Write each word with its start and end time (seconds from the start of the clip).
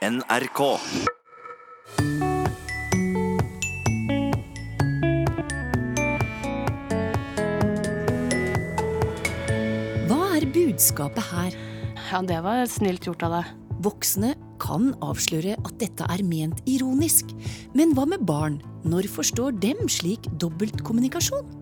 NRK. 0.00 0.60
Hva 10.08 10.22
er 10.38 10.46
budskapet 10.48 11.20
her? 11.20 11.52
Ja, 12.08 12.22
det 12.24 12.40
var 12.40 12.64
snilt 12.72 13.04
gjort 13.04 13.26
av 13.28 13.36
deg. 13.36 13.52
Voksne 13.84 14.32
kan 14.56 14.94
avsløre 15.04 15.58
at 15.60 15.76
dette 15.84 16.08
er 16.08 16.24
ment 16.24 16.64
ironisk, 16.64 17.36
men 17.76 17.92
hva 17.92 18.08
med 18.08 18.24
barn? 18.24 18.56
Når 18.88 19.04
forstår 19.12 19.60
dem 19.60 19.84
slik 19.92 20.32
dobbeltkommunikasjon? 20.40 21.59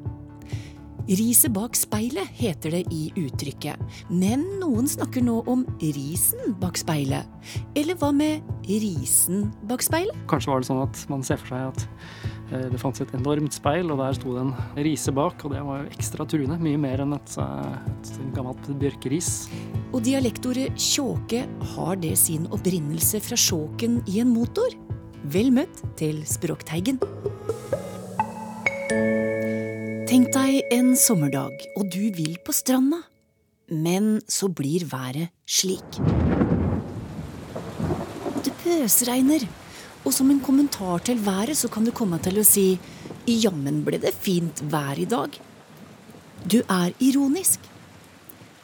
Riset 1.08 1.54
bak 1.56 1.72
speilet 1.72 2.28
heter 2.36 2.74
det 2.76 2.82
i 2.92 3.06
uttrykket, 3.16 3.80
men 4.12 4.42
noen 4.60 4.84
snakker 4.90 5.22
nå 5.24 5.38
om 5.48 5.62
risen 5.80 6.52
bak 6.60 6.76
speilet. 6.76 7.24
Eller 7.72 7.96
hva 7.96 8.10
med 8.12 8.44
risen 8.68 9.46
bak 9.70 9.80
speilet? 9.86 10.12
Kanskje 10.28 10.52
var 10.52 10.60
det 10.60 10.68
sånn 10.68 10.82
at 10.82 11.00
man 11.08 11.24
ser 11.24 11.40
for 11.40 11.54
seg 11.54 11.70
at 11.70 11.86
eh, 12.52 12.66
det 12.74 12.82
fantes 12.82 13.06
et 13.06 13.14
enormt 13.16 13.56
speil, 13.56 13.88
og 13.88 14.02
der 14.02 14.18
sto 14.18 14.34
det 14.36 14.44
en 14.44 14.52
rise 14.84 15.14
bak, 15.16 15.40
og 15.48 15.56
det 15.56 15.64
var 15.64 15.80
jo 15.80 15.94
ekstra 15.96 16.28
truende. 16.28 16.60
Mye 16.60 16.82
mer 16.84 17.00
enn 17.06 17.16
et, 17.16 17.38
et 17.40 18.12
gammelt 18.36 18.68
bjørkeris. 18.84 19.32
Og 19.94 20.04
dialektordet 20.04 20.74
tjåke, 20.76 21.46
har 21.72 22.04
det 22.04 22.12
sin 22.20 22.44
opprinnelse 22.52 23.24
fra 23.24 23.40
sjåken 23.48 24.02
i 24.12 24.20
en 24.20 24.36
motor? 24.36 24.76
Vel 25.32 25.54
møtt 25.56 25.80
til 25.96 26.20
Språkteigen. 26.28 27.00
Tenk 30.08 30.30
deg 30.32 30.70
en 30.72 30.94
sommerdag, 30.96 31.52
og 31.76 31.90
du 31.92 32.06
vil 32.16 32.38
på 32.40 32.52
stranda. 32.56 33.02
Men 33.68 34.22
så 34.24 34.46
blir 34.48 34.86
været 34.88 35.28
slik. 35.44 35.98
Det 38.40 38.54
pøsregner, 38.62 39.44
og 40.08 40.16
som 40.16 40.32
en 40.32 40.40
kommentar 40.40 41.04
til 41.04 41.20
været 41.26 41.60
så 41.60 41.68
kan 41.68 41.84
du 41.84 41.92
komme 41.92 42.16
til 42.24 42.40
å 42.40 42.46
si 42.48 42.78
jammen 43.28 43.82
ble 43.84 44.00
det 44.00 44.14
fint 44.16 44.64
vær 44.72 44.96
i 44.96 45.04
dag. 45.04 45.36
Du 46.40 46.62
er 46.62 46.96
ironisk. 47.04 47.60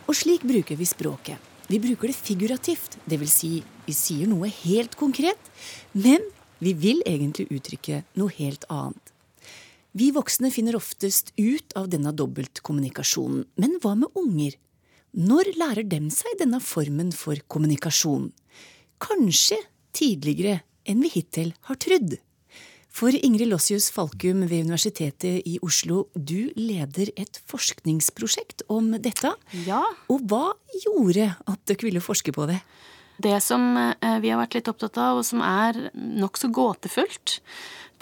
Og 0.09 0.17
slik 0.17 0.49
bruker 0.49 0.81
vi 0.81 0.89
språket. 0.89 1.37
Vi 1.69 1.77
bruker 1.77 2.09
det 2.09 2.17
figurativt, 2.17 2.97
dvs. 3.05 3.37
Si, 3.37 3.53
vi 3.85 3.93
sier 3.93 4.33
noe 4.33 4.49
helt 4.65 4.97
konkret, 4.97 5.53
men 5.93 6.25
vi 6.65 6.73
vil 6.73 7.05
egentlig 7.05 7.51
uttrykke 7.53 8.07
noe 8.17 8.33
helt 8.41 8.65
annet. 8.73 9.04
Vi 9.95 10.09
voksne 10.11 10.51
finner 10.51 10.75
oftest 10.75 11.31
ut 11.39 11.73
av 11.79 11.87
denne 11.87 12.11
dobbeltkommunikasjonen, 12.19 13.45
men 13.63 13.77
hva 13.79 13.93
med 13.95 14.17
unger? 14.19 14.57
Når 15.15 15.53
lærer 15.55 15.87
dem 15.87 16.09
seg 16.11 16.35
denne 16.41 16.59
formen 16.59 17.13
for 17.15 17.39
kommunikasjon? 17.47 18.33
Kanskje 18.99 19.61
tidligere 19.95 20.65
enn 20.83 21.05
vi 21.05 21.13
hittil 21.15 21.53
har 21.69 21.79
trudd. 21.79 22.17
For 22.95 23.15
Ingrid 23.15 23.53
Lossius 23.53 23.87
Falkum 23.95 24.43
ved 24.49 24.67
Universitetet 24.67 25.47
i 25.47 25.61
Oslo, 25.63 26.09
du 26.15 26.51
leder 26.59 27.15
et 27.15 27.39
forskningsprosjekt 27.47 28.67
om 28.67 28.97
dette. 28.99 29.31
Ja. 29.63 29.85
Og 30.11 30.27
hva 30.27 30.57
gjorde 30.89 31.31
at 31.39 31.63
dere 31.71 31.87
ville 31.87 32.03
forske 32.03 32.35
på 32.35 32.51
det? 32.51 32.59
Det 33.23 33.39
som 33.47 33.77
eh, 33.79 34.19
vi 34.19 34.35
har 34.35 34.43
vært 34.43 34.59
litt 34.59 34.71
opptatt 34.71 34.99
av, 34.99 35.23
og 35.23 35.27
som 35.27 35.43
er 35.47 35.79
nokså 35.95 36.51
gåtefullt, 36.55 37.39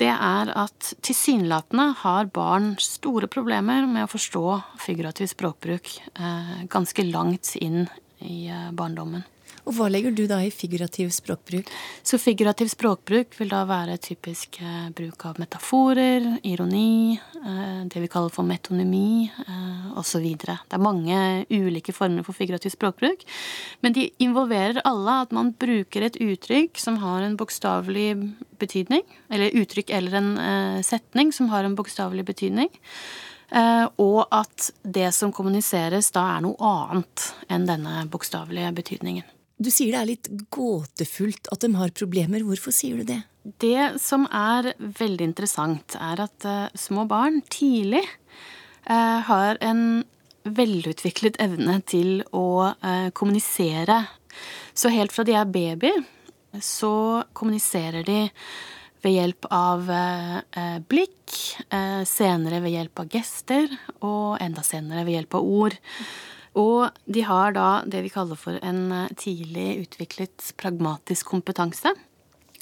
det 0.00 0.08
er 0.12 0.52
at 0.56 0.92
tilsynelatende 1.04 1.90
har 2.00 2.30
barn 2.32 2.72
store 2.80 3.28
problemer 3.30 3.84
med 3.86 4.06
å 4.06 4.10
forstå 4.10 4.44
figurativ 4.80 5.28
språkbruk 5.32 5.90
eh, 6.14 6.54
ganske 6.72 7.04
langt 7.10 7.52
inn 7.60 7.84
i 8.24 8.46
eh, 8.48 8.70
barndommen. 8.72 9.26
Og 9.62 9.76
hva 9.76 9.86
legger 9.92 10.14
du 10.16 10.24
da 10.26 10.40
i 10.42 10.50
figurativ 10.50 11.12
språkbruk? 11.14 11.68
Så 12.02 12.18
figurativ 12.18 12.70
språkbruk 12.72 13.36
vil 13.38 13.52
da 13.52 13.62
være 13.68 13.98
typisk 14.02 14.58
eh, 14.62 14.88
bruk 14.96 15.26
av 15.28 15.38
metaforer, 15.38 16.26
ironi, 16.42 17.14
eh, 17.14 17.82
det 17.86 18.02
vi 18.02 18.10
kaller 18.10 18.32
for 18.34 18.46
metonymi 18.48 19.30
eh, 19.30 19.90
osv. 20.00 20.26
Det 20.42 20.58
er 20.58 20.82
mange 20.82 21.18
ulike 21.52 21.94
former 21.94 22.26
for 22.26 22.34
figurativ 22.34 22.74
språkbruk, 22.74 23.22
men 23.86 23.94
de 23.94 24.08
involverer 24.24 24.82
alle 24.88 25.18
at 25.26 25.34
man 25.36 25.52
bruker 25.54 26.08
et 26.08 26.18
uttrykk 26.18 26.80
som 26.82 26.98
har 27.04 27.22
en 27.22 27.38
bokstavelig 27.38 28.08
betydning, 28.58 29.06
eller 29.30 29.54
uttrykk 29.62 29.94
eller 29.94 30.18
en 30.18 30.32
eh, 30.42 30.80
setning 30.86 31.30
som 31.34 31.52
har 31.54 31.68
en 31.68 31.78
bokstavelig 31.78 32.26
betydning. 32.32 32.72
Uh, 33.52 33.84
og 34.00 34.30
at 34.32 34.70
det 34.80 35.10
som 35.12 35.28
kommuniseres 35.34 36.06
da 36.14 36.22
er 36.38 36.44
noe 36.46 36.56
annet 36.64 37.26
enn 37.52 37.66
denne 37.68 38.06
bokstavelige 38.08 38.70
betydningen. 38.78 39.26
Du 39.62 39.70
sier 39.70 39.92
det 39.94 40.00
er 40.00 40.08
litt 40.08 40.30
gåtefullt 40.50 41.50
at 41.54 41.62
de 41.62 41.70
har 41.76 41.92
problemer. 41.94 42.42
Hvorfor 42.46 42.74
sier 42.74 42.98
du 42.98 43.06
det? 43.12 43.20
Det 43.62 44.00
som 44.02 44.24
er 44.26 44.72
veldig 44.78 45.28
interessant, 45.28 45.96
er 45.98 46.22
at 46.24 46.46
uh, 46.46 46.72
små 46.78 47.04
barn 47.10 47.40
tidlig 47.52 48.02
uh, 48.88 49.20
har 49.28 49.60
en 49.62 50.02
velutviklet 50.42 51.38
evne 51.42 51.78
til 51.86 52.24
å 52.34 52.72
uh, 52.74 53.08
kommunisere. 53.14 54.00
Så 54.74 54.90
helt 54.94 55.14
fra 55.14 55.26
de 55.28 55.36
er 55.38 55.50
baby, 55.50 55.92
så 56.62 57.22
kommuniserer 57.36 58.06
de 58.06 58.20
ved 59.02 59.16
hjelp 59.16 59.48
av 59.50 59.88
blikk, 60.86 61.32
senere 62.06 62.60
ved 62.62 62.70
hjelp 62.70 63.00
av 63.02 63.08
gester, 63.10 63.66
og 64.06 64.38
enda 64.40 64.62
senere 64.62 65.02
ved 65.02 65.16
hjelp 65.16 65.36
av 65.40 65.48
ord. 65.58 65.76
Og 66.58 66.90
de 67.08 67.22
har 67.24 67.54
da 67.56 67.68
det 67.88 68.02
vi 68.04 68.12
kaller 68.12 68.36
for 68.36 68.58
en 68.60 68.84
eh, 68.92 69.12
tidlig 69.16 69.86
utviklet 69.86 70.52
pragmatisk 70.60 71.30
kompetanse. 71.32 71.94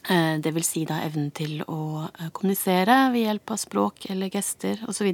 Eh, 0.06 0.36
det 0.38 0.52
vil 0.54 0.66
si 0.66 0.84
da 0.86 1.00
evnen 1.02 1.32
til 1.34 1.64
å 1.66 2.06
eh, 2.06 2.30
kommunisere 2.30 3.08
ved 3.14 3.26
hjelp 3.26 3.54
av 3.56 3.62
språk 3.64 4.06
eller 4.14 4.30
gester 4.30 4.84
osv. 4.88 5.10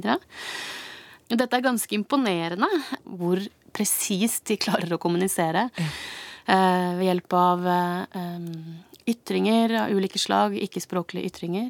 Dette 1.27 1.57
er 1.57 1.65
ganske 1.65 1.97
imponerende 1.97 2.69
hvor 3.03 3.41
presist 3.73 4.45
de 4.51 4.59
klarer 4.61 4.93
å 4.93 5.01
kommunisere. 5.01 5.67
Ved 6.47 7.03
hjelp 7.03 7.33
av 7.35 7.65
ytringer 9.07 9.73
av 9.83 9.93
ulike 9.95 10.19
slag, 10.19 10.57
ikke-språklige 10.59 11.31
ytringer. 11.31 11.69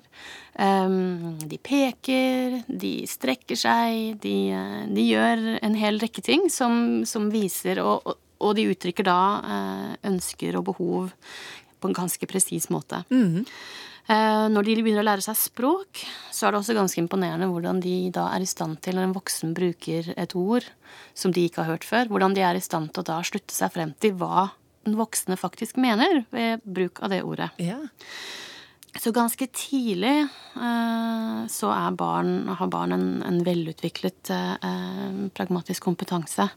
De 0.57 1.59
peker, 1.61 2.61
de 2.67 2.93
strekker 3.09 3.59
seg, 3.59 4.17
de, 4.23 4.37
de 4.89 5.05
gjør 5.05 5.43
en 5.61 5.77
hel 5.77 6.01
rekke 6.01 6.23
ting 6.25 6.47
som, 6.53 7.03
som 7.05 7.29
viser 7.33 7.83
og, 7.83 8.15
og, 8.41 8.51
de 8.57 8.67
uttrykker 8.71 9.05
da 9.05 9.19
eh, 9.41 9.91
ønsker 10.09 10.57
og 10.57 10.71
behov 10.71 11.11
på 11.77 11.89
en 11.89 11.97
ganske 11.97 12.29
presis 12.29 12.71
måte. 12.73 13.03
Mm. 13.13 13.45
Når 14.07 14.63
de 14.63 14.77
begynner 14.79 15.03
å 15.03 15.09
lære 15.09 15.23
seg 15.25 15.35
språk, 15.35 15.99
så 16.31 16.47
er 16.47 16.53
det 16.53 16.61
også 16.61 16.77
ganske 16.77 17.01
imponerende 17.01 17.49
hvordan 17.51 17.81
de 17.83 18.07
da 18.15 18.29
er 18.31 18.45
i 18.45 18.47
stand 18.47 18.79
til, 18.79 18.95
når 18.95 19.09
en 19.09 19.15
voksen 19.17 19.51
bruker 19.57 20.13
et 20.15 20.35
ord 20.39 20.63
som 21.11 21.33
de 21.35 21.43
ikke 21.43 21.65
har 21.65 21.75
hørt 21.75 21.87
før, 21.87 22.07
hvordan 22.07 22.37
de 22.37 22.45
er 22.47 22.55
i 22.55 22.63
stand 22.63 22.93
til 22.93 23.03
å 23.03 23.09
da 23.09 23.17
slutte 23.27 23.51
seg 23.51 23.73
frem 23.75 23.91
til 23.99 24.15
hva 24.15 24.47
den 24.87 24.97
voksne 24.99 25.37
faktisk 25.39 25.79
mener 25.81 26.23
ved 26.33 26.63
bruk 26.63 27.03
av 27.03 27.11
det 27.13 27.23
ordet. 27.27 27.51
Ja. 27.61 27.81
Så 28.97 29.11
ganske 29.13 29.45
tidlig 29.53 30.25
eh, 30.57 31.41
så 31.53 31.69
barn, 31.93 32.47
har 32.49 32.69
barn 32.73 32.95
en, 32.95 33.07
en 33.21 33.43
velutviklet 33.45 34.31
eh, 34.33 35.27
pragmatisk 35.37 35.85
kompetanse. 35.85 36.47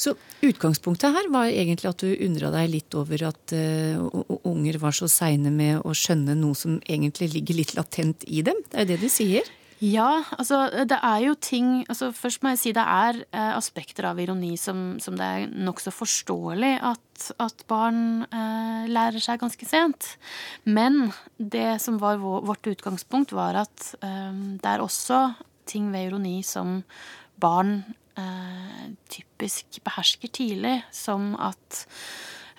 Så 0.00 0.14
utgangspunktet 0.46 1.16
her 1.16 1.26
var 1.34 1.50
egentlig 1.50 1.90
at 1.90 2.04
du 2.04 2.14
undra 2.14 2.52
deg 2.54 2.70
litt 2.72 2.94
over 2.96 3.26
at 3.28 3.52
uh, 3.52 4.38
unger 4.48 4.78
var 4.80 4.94
så 4.96 5.10
seine 5.12 5.52
med 5.52 5.82
å 5.84 5.92
skjønne 5.92 6.38
noe 6.38 6.56
som 6.56 6.78
egentlig 6.88 7.34
ligger 7.34 7.58
litt 7.58 7.74
latent 7.76 8.24
i 8.24 8.40
dem? 8.46 8.62
Det 8.70 8.78
er 8.78 8.86
jo 8.86 8.90
det 8.94 9.00
du 9.02 9.10
sier? 9.12 9.50
Ja, 9.80 10.22
altså 10.36 10.66
det 10.84 10.98
er 11.00 11.22
jo 11.24 11.34
ting 11.40 11.86
altså 11.88 12.10
Først 12.12 12.42
må 12.44 12.52
jeg 12.52 12.60
si 12.60 12.72
det 12.76 12.84
er 12.84 13.22
eh, 13.32 13.52
aspekter 13.56 14.10
av 14.10 14.18
ironi 14.20 14.52
som, 14.60 14.98
som 15.00 15.16
det 15.16 15.24
er 15.24 15.54
nokså 15.56 15.92
forståelig 15.94 16.74
at, 16.84 17.30
at 17.40 17.64
barn 17.70 18.26
eh, 18.28 18.90
lærer 18.92 19.24
seg 19.24 19.40
ganske 19.40 19.68
sent. 19.68 20.10
Men 20.68 21.14
det 21.38 21.78
som 21.80 21.96
var 22.02 22.20
vårt 22.20 22.68
utgangspunkt, 22.68 23.32
var 23.32 23.62
at 23.62 23.94
eh, 24.04 24.36
det 24.60 24.68
er 24.68 24.84
også 24.84 25.22
ting 25.70 25.88
ved 25.94 26.10
ironi 26.10 26.36
som 26.44 26.82
barn 27.40 27.78
eh, 28.20 28.84
typisk 29.08 29.80
behersker 29.86 30.28
tidlig, 30.28 30.76
som 30.92 31.32
at 31.40 31.86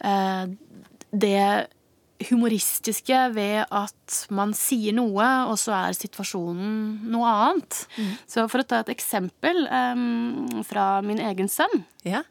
eh, 0.02 0.50
det 1.12 1.46
humoristiske 2.30 3.18
ved 3.36 3.64
at 3.66 4.18
man 4.34 4.54
sier 4.58 4.96
noe, 4.98 5.28
og 5.50 5.58
så 5.60 5.74
er 5.78 5.98
situasjonen 5.98 7.10
noe 7.12 7.32
annet. 7.32 7.82
Mm. 7.98 8.12
Så 8.30 8.46
for 8.52 8.64
å 8.64 8.68
ta 8.68 8.82
et 8.84 8.94
eksempel 8.94 9.66
um, 9.68 10.62
fra 10.68 10.94
min 11.06 11.22
egen 11.24 11.50
sønn. 11.52 11.84
Ja. 12.08 12.24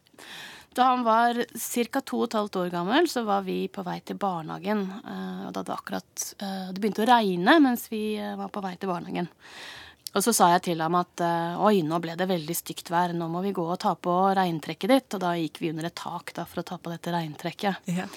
Da 0.77 0.93
han 0.93 1.03
var 1.03 1.35
ca. 1.35 2.01
to 2.01 2.21
og 2.23 2.29
et 2.29 2.39
halvt 2.39 2.61
år 2.61 2.71
gammel, 2.71 3.09
så 3.11 3.25
var 3.27 3.43
vi 3.47 3.65
på 3.73 3.83
vei 3.87 3.99
til 4.07 4.21
barnehagen. 4.21 4.85
Uh, 5.03 5.49
og 5.49 5.53
da 5.55 5.65
hadde 5.65 5.77
akkurat 5.77 6.27
uh, 6.43 6.71
Det 6.71 6.79
begynte 6.79 7.05
å 7.05 7.11
regne 7.11 7.59
mens 7.65 7.89
vi 7.91 8.15
uh, 8.21 8.37
var 8.39 8.53
på 8.55 8.63
vei 8.65 8.77
til 8.79 8.93
barnehagen. 8.93 9.31
Og 10.11 10.25
så 10.25 10.33
sa 10.35 10.49
jeg 10.57 10.65
til 10.67 10.81
ham 10.83 10.97
at 10.99 11.23
eh, 11.23 11.61
oi, 11.63 11.85
nå 11.87 12.01
ble 12.03 12.17
det 12.19 12.27
veldig 12.27 12.55
stygt 12.59 12.91
vær, 12.91 13.13
nå 13.15 13.29
må 13.31 13.45
vi 13.45 13.55
gå 13.55 13.63
og 13.63 13.79
ta 13.83 13.93
på 13.95 14.15
regntrekket 14.35 14.91
ditt. 14.91 15.15
Og 15.15 15.23
da 15.23 15.37
gikk 15.39 15.61
vi 15.63 15.71
under 15.71 15.87
et 15.87 15.99
tak 15.99 16.33
da, 16.35 16.47
for 16.51 16.63
å 16.63 16.67
ta 16.67 16.79
på 16.83 16.91
dette 16.91 17.15
regntrekket. 17.15 17.93
Ja. 17.95 18.09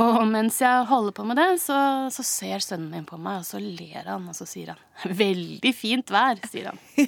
Og 0.00 0.22
mens 0.28 0.60
jeg 0.62 0.84
holder 0.88 1.14
på 1.16 1.24
med 1.28 1.36
det, 1.40 1.48
så, 1.60 1.76
så 2.12 2.24
ser 2.24 2.64
sønnen 2.64 2.90
min 2.92 3.08
på 3.08 3.18
meg, 3.20 3.42
og 3.42 3.48
så 3.48 3.60
ler 3.60 4.08
han, 4.08 4.28
og 4.28 4.36
så 4.36 4.46
sier 4.48 4.74
han 4.74 5.16
veldig 5.24 5.72
fint 5.76 6.12
vær, 6.12 6.40
sier 6.52 6.70
han. 6.70 6.78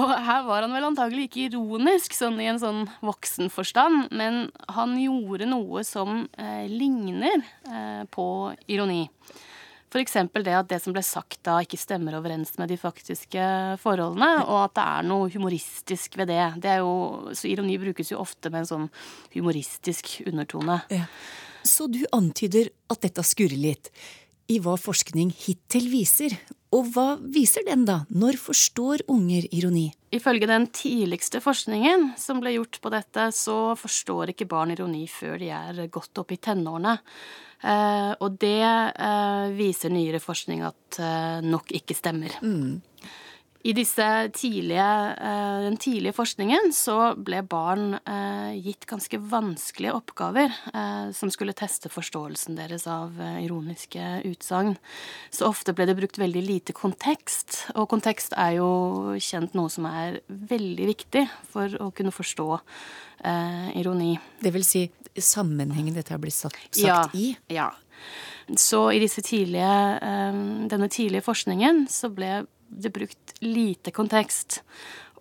og 0.00 0.12
her 0.28 0.44
var 0.46 0.64
han 0.64 0.76
vel 0.76 0.88
antagelig 0.88 1.28
ikke 1.28 1.46
ironisk, 1.48 2.16
sånn 2.16 2.40
i 2.44 2.48
en 2.52 2.60
sånn 2.60 2.84
voksenforstand, 3.04 4.12
men 4.16 4.48
han 4.76 4.96
gjorde 5.00 5.48
noe 5.48 5.84
som 5.84 6.26
eh, 6.36 6.68
ligner 6.68 7.40
eh, 7.40 8.04
på 8.12 8.26
ironi. 8.68 9.06
F.eks. 9.88 10.16
det 10.44 10.52
at 10.52 10.68
det 10.68 10.80
som 10.84 10.92
ble 10.92 11.02
sagt 11.06 11.40
da, 11.48 11.56
ikke 11.64 11.80
stemmer 11.80 12.18
overens 12.18 12.52
med 12.60 12.68
de 12.68 12.76
faktiske 12.80 13.48
forholdene, 13.80 14.44
og 14.44 14.66
at 14.66 14.76
det 14.76 14.84
er 14.84 15.08
noe 15.08 15.30
humoristisk 15.32 16.18
ved 16.20 16.28
det. 16.28 16.42
det 16.60 16.78
jo, 16.82 16.92
så 17.32 17.48
ironi 17.48 17.78
brukes 17.80 18.12
jo 18.12 18.20
ofte 18.20 18.52
med 18.52 18.64
en 18.66 18.70
sånn 18.72 18.88
humoristisk 19.32 20.18
undertone. 20.28 20.82
Ja. 20.92 21.08
Så 21.64 21.88
du 21.90 22.02
antyder 22.12 22.70
at 22.92 23.02
dette 23.04 23.24
skurrer 23.26 23.58
litt 23.58 23.90
i 24.48 24.60
hva 24.64 24.76
forskning 24.80 25.32
hittil 25.44 25.88
viser. 25.92 26.36
Og 26.76 26.90
hva 26.92 27.14
viser 27.20 27.64
den, 27.64 27.86
da? 27.88 28.02
Når 28.12 28.36
forstår 28.40 29.06
unger 29.08 29.46
ironi? 29.56 29.86
Ifølge 30.12 30.48
den 30.48 30.66
tidligste 30.72 31.40
forskningen 31.44 32.10
som 32.20 32.42
ble 32.42 32.54
gjort 32.58 32.80
på 32.84 32.92
dette, 32.92 33.28
så 33.32 33.74
forstår 33.78 34.34
ikke 34.34 34.48
barn 34.50 34.74
ironi 34.74 35.06
før 35.08 35.38
de 35.40 35.48
er 35.54 35.80
godt 35.92 36.20
opp 36.20 36.34
i 36.34 36.40
tenårene. 36.44 36.98
Eh, 37.58 38.12
og 38.22 38.36
det 38.38 38.60
eh, 38.62 39.46
viser 39.56 39.92
nyere 39.92 40.20
forskning 40.22 40.62
at 40.68 41.00
eh, 41.02 41.40
nok 41.44 41.72
ikke 41.80 41.96
stemmer. 41.96 42.36
Mm. 42.44 42.78
I 43.68 43.74
disse 43.76 44.04
tidlige, 44.32 44.84
den 45.66 45.76
tidlige 45.76 46.14
forskningen 46.16 46.70
så 46.72 47.12
ble 47.20 47.42
barn 47.44 47.98
gitt 48.64 48.86
ganske 48.88 49.18
vanskelige 49.20 49.92
oppgaver 49.92 50.54
som 51.12 51.28
skulle 51.34 51.52
teste 51.56 51.90
forståelsen 51.92 52.56
deres 52.56 52.86
av 52.88 53.12
ironiske 53.42 54.22
utsagn. 54.30 54.78
Så 55.28 55.50
ofte 55.50 55.74
ble 55.76 55.84
det 55.90 55.98
brukt 55.98 56.16
veldig 56.20 56.44
lite 56.46 56.76
kontekst, 56.76 57.66
og 57.76 57.90
kontekst 57.92 58.32
er 58.40 58.56
jo 58.56 58.70
kjent 59.20 59.52
noe 59.58 59.68
som 59.72 59.84
er 59.90 60.22
veldig 60.28 60.88
viktig 60.94 61.26
for 61.52 61.76
å 61.82 61.92
kunne 61.92 62.14
forstå 62.14 62.48
ironi. 63.76 64.14
Det 64.40 64.54
vil 64.54 64.64
si 64.64 64.88
sammenhengen 65.12 65.92
dette 65.98 66.14
har 66.14 66.22
blitt 66.22 66.40
sagt, 66.40 66.78
ja, 66.80 67.02
i? 67.12 67.34
Ja. 67.52 67.74
Så 68.56 68.86
i 68.96 69.02
tidlige, 69.04 69.72
denne 70.72 70.88
tidlige 70.88 71.26
forskningen 71.26 71.84
så 71.92 72.08
ble 72.08 72.46
det 72.68 72.92
brukt 72.94 73.34
lite 73.44 73.92
kontekst. 73.94 74.62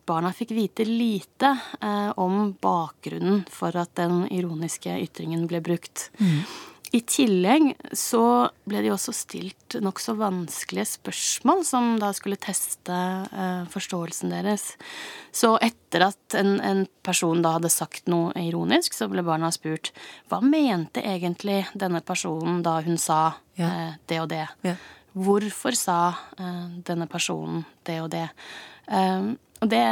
Barna 0.07 0.31
fikk 0.33 0.53
vite 0.55 0.85
lite 0.87 1.51
eh, 1.81 2.09
om 2.15 2.53
bakgrunnen 2.61 3.43
for 3.51 3.75
at 3.75 3.95
den 3.99 4.23
ironiske 4.31 4.93
ytringen 5.03 5.47
ble 5.51 5.59
brukt. 5.63 6.09
Mm. 6.21 6.41
I 6.95 7.01
tillegg 7.03 7.73
så 7.91 8.47
ble 8.67 8.81
de 8.85 8.91
også 8.93 9.11
stilt 9.15 9.75
nokså 9.83 10.15
vanskelige 10.15 10.87
spørsmål 10.93 11.65
som 11.67 11.97
da 11.99 12.13
skulle 12.15 12.39
teste 12.39 12.95
eh, 12.95 13.65
forståelsen 13.73 14.31
deres. 14.31 14.69
Så 15.35 15.57
etter 15.63 16.07
at 16.07 16.37
en, 16.39 16.55
en, 16.63 16.85
person 17.07 17.39
da 17.43 17.53
hadde 17.55 17.71
sagt 17.71 18.09
noe 18.11 18.33
ironisk, 18.39 18.95
så 18.95 19.07
ble 19.07 19.23
barna 19.23 19.47
spurt 19.55 19.93
hva 20.27 20.41
mente 20.43 20.99
egentlig 20.99 21.61
denne 21.71 22.01
personen 22.03 22.59
da 22.63 22.81
hun 22.83 22.99
sa 22.99 23.21
ja. 23.59 23.67
eh, 23.67 23.93
det 24.07 24.21
og 24.23 24.31
det? 24.31 24.45
Ja. 24.67 24.75
Hvorfor 25.17 25.77
sa 25.77 25.99
eh, 26.37 26.63
denne 26.85 27.07
personen 27.09 27.63
det 27.87 27.99
og 28.03 28.11
det? 28.13 28.27
Eh, 28.87 29.33
og 29.57 29.71
det 29.71 29.85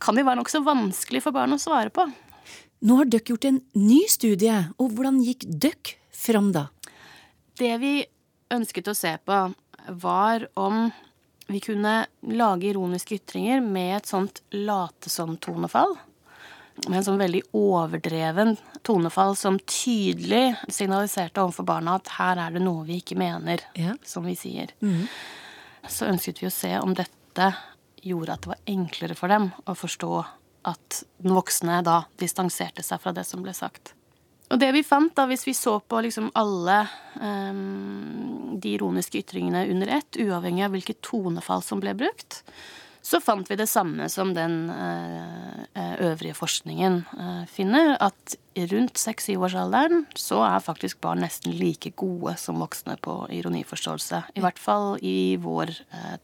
kan 0.00 0.16
jo 0.16 0.24
være 0.24 0.40
nokså 0.40 0.62
vanskelig 0.64 1.22
for 1.24 1.36
barn 1.36 1.52
å 1.52 1.60
svare 1.60 1.92
på. 1.92 2.06
Nå 2.82 2.98
har 2.98 3.10
dere 3.10 3.28
gjort 3.28 3.46
en 3.46 3.60
ny 3.78 4.00
studie, 4.10 4.56
og 4.80 4.96
hvordan 4.96 5.20
gikk 5.22 5.44
dere 5.46 5.98
fram 6.16 6.50
da? 6.54 6.66
Det 7.58 7.74
vi 7.82 8.00
ønsket 8.52 8.88
å 8.90 8.96
se 8.96 9.12
på, 9.22 9.42
var 10.02 10.46
om 10.58 10.88
vi 11.52 11.60
kunne 11.62 12.06
lage 12.32 12.70
ironiske 12.70 13.18
ytringer 13.20 13.62
med 13.64 13.98
et 13.98 14.08
sånt 14.08 14.40
late 14.54 15.10
som-tonefall. 15.12 15.94
Med 16.88 16.98
en 16.98 17.04
sånn 17.04 17.20
veldig 17.20 17.42
overdreven 17.56 18.56
tonefall 18.86 19.36
som 19.36 19.58
tydelig 19.68 20.56
signaliserte 20.72 21.42
overfor 21.42 21.66
barna 21.68 21.98
at 22.00 22.14
her 22.16 22.40
er 22.46 22.56
det 22.56 22.62
noe 22.64 22.86
vi 22.88 22.98
ikke 23.02 23.18
mener, 23.20 23.62
ja. 23.78 23.94
som 24.06 24.24
vi 24.26 24.34
sier. 24.38 24.72
Mm. 24.80 25.04
Så 25.88 26.08
ønsket 26.08 26.42
vi 26.42 26.48
å 26.48 26.54
se 26.54 26.72
om 26.80 26.94
dette 26.96 27.52
gjorde 28.02 28.34
at 28.34 28.44
det 28.44 28.52
var 28.54 28.62
enklere 28.72 29.18
for 29.18 29.32
dem 29.32 29.50
å 29.68 29.76
forstå 29.78 30.12
at 30.72 31.02
den 31.22 31.34
voksne 31.36 31.80
da 31.86 32.04
distanserte 32.22 32.84
seg 32.86 33.02
fra 33.02 33.12
det 33.14 33.26
som 33.28 33.42
ble 33.44 33.54
sagt. 33.56 33.94
Og 34.52 34.60
det 34.60 34.68
vi 34.76 34.82
fant, 34.84 35.14
da, 35.16 35.24
hvis 35.30 35.46
vi 35.46 35.54
så 35.56 35.78
på 35.80 36.02
liksom 36.04 36.28
alle 36.36 36.82
um, 37.16 38.58
de 38.60 38.74
ironiske 38.76 39.22
ytringene 39.22 39.64
under 39.72 39.94
ett, 39.96 40.18
uavhengig 40.20 40.66
av 40.66 40.74
hvilket 40.74 41.00
tonefall 41.04 41.64
som 41.64 41.80
ble 41.80 41.94
brukt, 41.96 42.42
så 43.02 43.18
fant 43.22 43.48
vi 43.50 43.58
det 43.58 43.66
samme 43.66 44.06
som 44.12 44.30
den 44.36 44.70
uh, 44.70 45.62
øvrige 46.02 46.36
forskningen 46.38 47.00
uh, 47.18 47.44
finner, 47.50 47.96
at 47.98 48.36
rundt 48.72 49.00
seks-syvårsalderen 49.00 50.06
så 50.18 50.42
er 50.46 50.62
faktisk 50.62 51.00
barn 51.02 51.24
nesten 51.24 51.56
like 51.58 51.90
gode 51.98 52.36
som 52.38 52.62
voksne 52.62 52.98
på 53.02 53.16
ironiforståelse. 53.34 54.22
I 54.38 54.44
hvert 54.44 54.60
fall 54.62 54.96
i 55.02 55.34
vår 55.40 55.74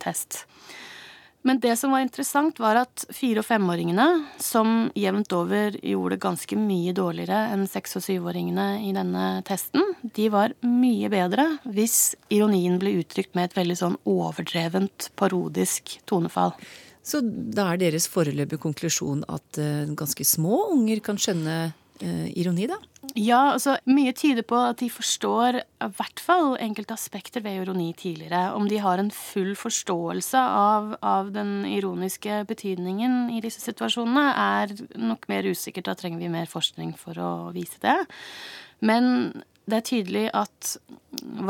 test. 0.03 0.45
Men 1.47 1.61
det 1.63 1.77
som 1.79 1.93
var 1.95 2.03
interessant, 2.03 2.59
var 2.59 2.81
at 2.81 3.05
fire- 3.15 3.41
og 3.41 3.47
femåringene, 3.47 4.07
som 4.43 4.91
jevnt 4.99 5.33
over 5.33 5.77
gjorde 5.79 6.17
det 6.17 6.25
ganske 6.25 6.59
mye 6.59 6.93
dårligere 6.97 7.53
enn 7.55 7.63
seks- 7.71 7.97
og 8.01 8.05
syvåringene 8.05 8.67
i 8.89 8.91
denne 8.97 9.29
testen, 9.47 9.95
de 10.03 10.29
var 10.35 10.57
mye 10.67 11.09
bedre 11.13 11.47
hvis 11.65 12.17
ironien 12.35 12.81
ble 12.83 12.97
uttrykt 13.01 13.39
med 13.39 13.49
et 13.49 13.57
veldig 13.57 13.79
sånn 13.79 13.97
overdrevent, 14.09 15.11
parodisk 15.17 16.01
tonefall. 16.11 16.57
Så 17.09 17.23
da 17.23 17.71
er 17.73 17.81
deres 17.81 18.09
foreløpige 18.11 18.61
konklusjon 18.61 19.23
at 19.33 19.63
uh, 19.63 19.87
ganske 19.97 20.27
små 20.27 20.67
unger 20.75 21.01
kan 21.01 21.17
skjønne 21.17 21.55
eh, 22.03 22.27
ironi, 22.37 22.67
da? 22.69 22.77
Ja, 23.19 23.39
altså 23.57 23.75
mye 23.91 24.13
tyder 24.15 24.45
på 24.47 24.59
at 24.63 24.79
de 24.79 24.87
forstår 24.93 25.57
i 25.59 25.87
hvert 25.97 26.21
fall 26.23 26.53
enkelte 26.63 26.95
aspekter 26.95 27.43
ved 27.43 27.65
ironi 27.65 27.89
tidligere. 27.99 28.53
Om 28.55 28.69
de 28.71 28.79
har 28.79 29.01
en 29.03 29.11
full 29.11 29.57
forståelse 29.59 30.39
av, 30.39 30.93
av, 31.03 31.33
den 31.35 31.65
ironiske 31.67 32.45
betydningen 32.47 33.33
i 33.35 33.43
disse 33.43 33.65
situasjonene, 33.65 34.27
er 34.63 34.75
nok 35.03 35.27
mer 35.33 35.49
usikkert. 35.51 35.89
Da 35.89 35.97
trenger 35.99 36.23
vi 36.23 36.31
mer 36.31 36.47
forskning 36.51 36.95
for 37.01 37.19
å 37.19 37.33
vise 37.57 37.81
det. 37.83 37.97
Men 38.87 39.33
det 39.69 39.81
er 39.81 39.89
tydelig 39.89 40.25
at 40.37 40.77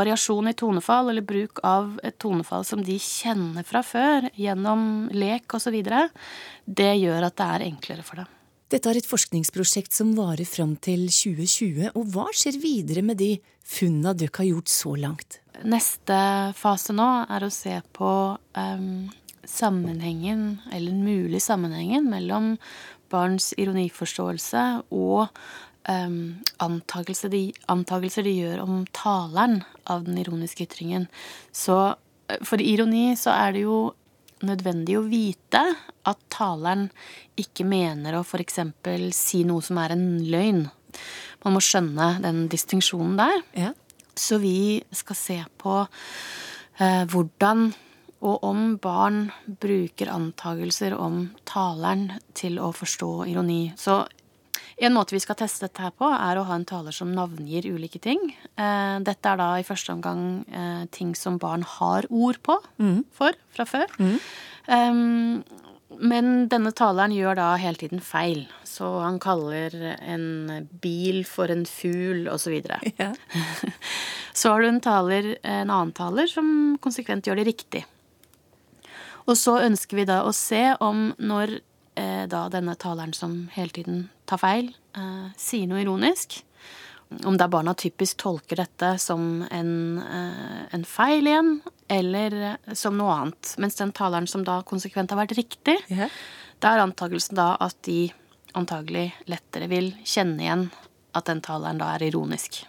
variasjon 0.00 0.48
i 0.48 0.56
tonefall, 0.56 1.12
eller 1.12 1.26
bruk 1.26 1.60
av 1.68 1.98
et 2.06 2.16
tonefall 2.22 2.64
som 2.64 2.80
de 2.84 2.96
kjenner 3.02 3.66
fra 3.68 3.84
før, 3.84 4.30
gjennom 4.40 5.10
lek 5.12 5.58
osv., 5.58 5.76
det 6.64 6.90
gjør 7.02 7.28
at 7.28 7.38
det 7.38 7.52
er 7.58 7.68
enklere 7.68 8.06
for 8.06 8.22
dem. 8.22 8.37
Dette 8.68 8.90
er 8.90 8.98
et 9.00 9.06
forskningsprosjekt 9.08 9.94
som 9.96 10.10
varer 10.12 10.44
fram 10.44 10.74
til 10.84 11.06
2020, 11.08 11.94
og 11.96 12.10
hva 12.12 12.26
skjer 12.36 12.58
videre 12.60 13.00
med 13.00 13.16
de 13.16 13.30
funnene 13.64 14.12
dere 14.12 14.34
har 14.36 14.48
gjort 14.50 14.68
så 14.68 14.92
langt? 15.00 15.38
Neste 15.64 16.18
fase 16.56 16.92
nå 16.92 17.06
er 17.32 17.46
å 17.46 17.48
se 17.52 17.78
på 17.96 18.10
um, 18.36 19.08
sammenhengen, 19.48 20.58
eller 20.68 20.92
den 20.92 21.00
mulige 21.06 21.40
sammenhengen, 21.46 22.10
mellom 22.12 22.58
barns 23.08 23.54
ironiforståelse 23.56 24.64
og 24.92 25.32
um, 25.88 26.36
antakelser, 26.60 27.32
de, 27.32 27.46
antakelser 27.72 28.28
de 28.28 28.36
gjør 28.36 28.66
om 28.66 28.82
taleren 28.92 29.62
av 29.88 30.04
den 30.04 30.20
ironiske 30.20 30.68
ytringen. 30.68 31.08
Så 31.56 31.78
eh, 32.28 32.44
for 32.44 32.60
ironi 32.60 33.14
så 33.16 33.32
er 33.32 33.56
det 33.56 33.64
jo 33.64 33.80
nødvendig 34.46 34.98
å 34.98 35.06
vite 35.08 35.62
at 36.08 36.20
taleren 36.32 36.88
ikke 37.38 37.66
mener 37.68 38.18
å 38.18 38.24
f.eks. 38.24 38.60
si 39.16 39.42
noe 39.48 39.64
som 39.64 39.80
er 39.82 39.94
en 39.94 40.06
løgn. 40.28 40.64
Man 41.44 41.54
må 41.54 41.62
skjønne 41.62 42.16
den 42.24 42.46
distinksjonen 42.50 43.18
der. 43.18 43.42
Ja. 43.56 43.74
Så 44.18 44.40
vi 44.42 44.80
skal 44.90 45.18
se 45.18 45.38
på 45.60 45.80
eh, 45.84 47.04
hvordan 47.10 47.68
og 48.18 48.42
om 48.42 48.62
barn 48.82 49.28
bruker 49.46 50.10
antagelser 50.10 50.96
om 50.98 51.28
taleren 51.46 52.08
til 52.34 52.58
å 52.58 52.72
forstå 52.74 53.10
ironi. 53.30 53.68
Så 53.78 54.00
en 54.86 54.94
måte 54.94 55.14
vi 55.16 55.22
skal 55.22 55.38
teste 55.38 55.66
dette 55.66 55.82
her 55.82 55.94
på, 55.98 56.06
er 56.06 56.38
å 56.38 56.44
ha 56.46 56.56
en 56.58 56.66
taler 56.68 56.94
som 56.94 57.10
navngir 57.14 57.66
ulike 57.66 58.00
ting. 58.02 58.20
Eh, 58.54 58.98
dette 59.06 59.30
er 59.30 59.40
da 59.40 59.48
i 59.58 59.66
første 59.66 59.94
omgang 59.94 60.44
eh, 60.46 60.84
ting 60.94 61.14
som 61.18 61.38
barn 61.42 61.64
har 61.66 62.06
ord 62.10 62.38
på 62.46 62.58
mm. 62.78 63.00
for 63.14 63.38
fra 63.56 63.66
før. 63.68 63.96
Mm. 63.98 64.14
Um, 64.68 65.64
men 65.98 66.48
denne 66.52 66.70
taleren 66.76 67.14
gjør 67.16 67.38
da 67.40 67.48
hele 67.58 67.80
tiden 67.80 68.02
feil. 68.04 68.44
Så 68.68 68.86
han 69.02 69.18
kaller 69.22 69.74
en 69.96 70.68
bil 70.82 71.22
for 71.26 71.50
en 71.50 71.64
fugl, 71.66 72.26
osv. 72.30 72.58
Så, 72.62 72.92
ja. 73.00 73.12
så 74.38 74.52
har 74.52 74.62
du 74.62 74.68
en, 74.68 74.82
taler, 74.84 75.32
en 75.42 75.72
annen 75.72 75.94
taler 75.96 76.28
som 76.30 76.76
konsekvent 76.84 77.26
gjør 77.26 77.40
det 77.40 77.48
riktig. 77.50 77.86
Og 79.28 79.36
så 79.36 79.58
ønsker 79.64 79.98
vi 79.98 80.06
da 80.08 80.22
å 80.24 80.32
se 80.36 80.62
om 80.84 81.10
når 81.18 81.58
eh, 81.98 82.24
da 82.30 82.46
denne 82.52 82.76
taleren 82.78 83.14
som 83.16 83.48
hele 83.54 83.74
tiden 83.74 84.04
tar 84.28 84.40
feil, 84.40 84.70
eh, 84.96 85.26
sier 85.36 85.68
noe 85.68 85.82
ironisk, 85.82 86.40
om 87.24 87.36
det 87.38 87.46
er 87.46 87.52
barna 87.52 87.72
typisk 87.78 88.18
tolker 88.20 88.60
dette 88.60 88.92
som 89.00 89.42
en, 89.50 89.98
eh, 89.98 90.64
en, 90.76 90.84
feil 90.84 91.26
igjen, 91.26 91.60
eller 91.88 92.58
som 92.76 92.98
noe 92.98 93.14
annet. 93.14 93.54
Mens 93.58 93.76
den 93.80 93.92
taleren 93.92 94.28
som 94.28 94.44
da 94.44 94.60
konsekvent 94.62 95.10
har 95.10 95.22
vært 95.24 95.36
riktig, 95.38 95.78
yeah. 95.88 96.12
da 96.60 96.74
er 96.74 96.84
antakelsen 96.84 97.38
da 97.38 97.56
at 97.60 97.76
de 97.88 98.10
antagelig 98.54 99.12
lettere 99.26 99.68
vil 99.68 99.94
kjenne 100.04 100.44
igjen 100.44 100.68
at 101.16 101.28
den 101.28 101.40
taleren 101.40 101.80
da 101.80 101.94
er 101.96 102.08
ironisk. 102.10 102.62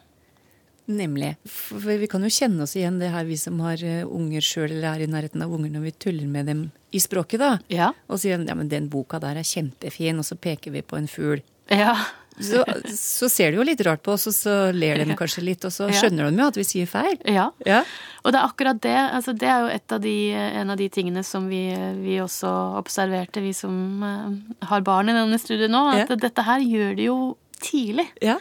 Nemlig. 0.89 1.35
For 1.45 1.99
vi 2.01 2.07
kan 2.09 2.23
jo 2.25 2.31
kjenne 2.33 2.65
oss 2.65 2.73
igjen 2.77 2.97
det 3.01 3.11
her, 3.13 3.27
vi 3.27 3.37
som 3.37 3.59
har 3.61 3.81
eh, 3.85 4.01
unger 4.05 4.41
sjøl 4.45 4.71
eller 4.71 4.95
er 4.95 5.05
i 5.05 5.09
nærheten 5.11 5.43
av 5.45 5.51
unger, 5.53 5.69
når 5.75 5.83
vi 5.85 5.97
tuller 6.05 6.29
med 6.29 6.49
dem 6.49 6.63
i 6.89 7.01
språket, 7.03 7.43
da. 7.43 7.51
Ja. 7.69 7.91
Og 8.09 8.21
sier 8.21 8.41
ja, 8.41 8.55
men 8.57 8.71
den 8.71 8.87
boka 8.89 9.19
der 9.21 9.37
er 9.37 9.45
kjempefin, 9.45 10.17
og 10.17 10.25
så 10.25 10.39
peker 10.39 10.73
vi 10.73 10.81
på 10.81 10.97
en 10.97 11.09
fugl. 11.11 11.43
Ja. 11.69 11.93
Så, 12.39 12.63
så, 12.95 13.27
ser 13.27 13.51
de 13.51 13.59
jo 13.59 13.65
litt 13.67 13.81
rart 13.83 14.01
på 14.01 14.13
oss, 14.15 14.25
og 14.31 14.33
så 14.33 14.53
ler 14.71 15.01
de 15.03 15.17
kanskje 15.19 15.43
litt, 15.43 15.65
og 15.67 15.73
så 15.75 15.89
skjønner 15.91 16.29
de 16.29 16.39
jo 16.39 16.47
at 16.47 16.57
vi 16.57 16.65
sier 16.65 16.87
feil. 16.89 17.17
Ja. 17.27 17.49
ja. 17.67 17.81
Og 18.23 18.31
det 18.31 18.39
er 18.39 18.47
akkurat 18.47 18.79
det. 18.81 18.95
Altså, 18.95 19.35
det 19.35 19.49
er 19.51 19.65
jo 19.65 19.75
av 19.75 20.01
de, 20.05 20.15
en 20.61 20.71
av 20.71 20.79
de 20.79 20.87
tingene 20.93 21.23
som 21.27 21.49
vi, 21.51 21.65
vi, 21.99 22.15
også 22.23 22.53
observerte, 22.79 23.43
vi 23.43 23.51
som 23.57 23.75
uh, 24.01 24.31
har 24.71 24.87
barn 24.87 25.11
i 25.11 25.17
denne 25.17 25.41
studien 25.41 25.75
nå, 25.75 25.83
at 25.91 26.15
ja. 26.15 26.19
dette 26.23 26.47
her 26.47 26.63
gjør 26.63 26.97
de 26.97 27.09
jo 27.11 27.19
tidlig. 27.59 28.07
Ja. 28.23 28.39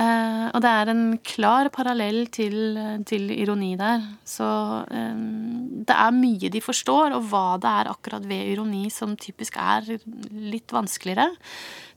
Uh, 0.00 0.48
og 0.54 0.62
det 0.64 0.70
er 0.70 0.90
en 0.92 1.04
klar 1.26 1.68
parallell 1.74 2.22
til, 2.32 2.78
til 3.08 3.28
ironi 3.34 3.74
der. 3.76 4.06
Så 4.24 4.46
um, 4.88 5.82
det 5.84 5.96
er 5.96 6.16
mye 6.16 6.50
de 6.52 6.62
forstår, 6.64 7.12
og 7.18 7.26
hva 7.28 7.58
det 7.60 7.72
er 7.82 7.90
akkurat 7.92 8.24
ved 8.30 8.54
ironi 8.54 8.86
som 8.94 9.12
typisk 9.20 9.58
er 9.60 9.98
litt 10.30 10.72
vanskeligere. 10.72 11.28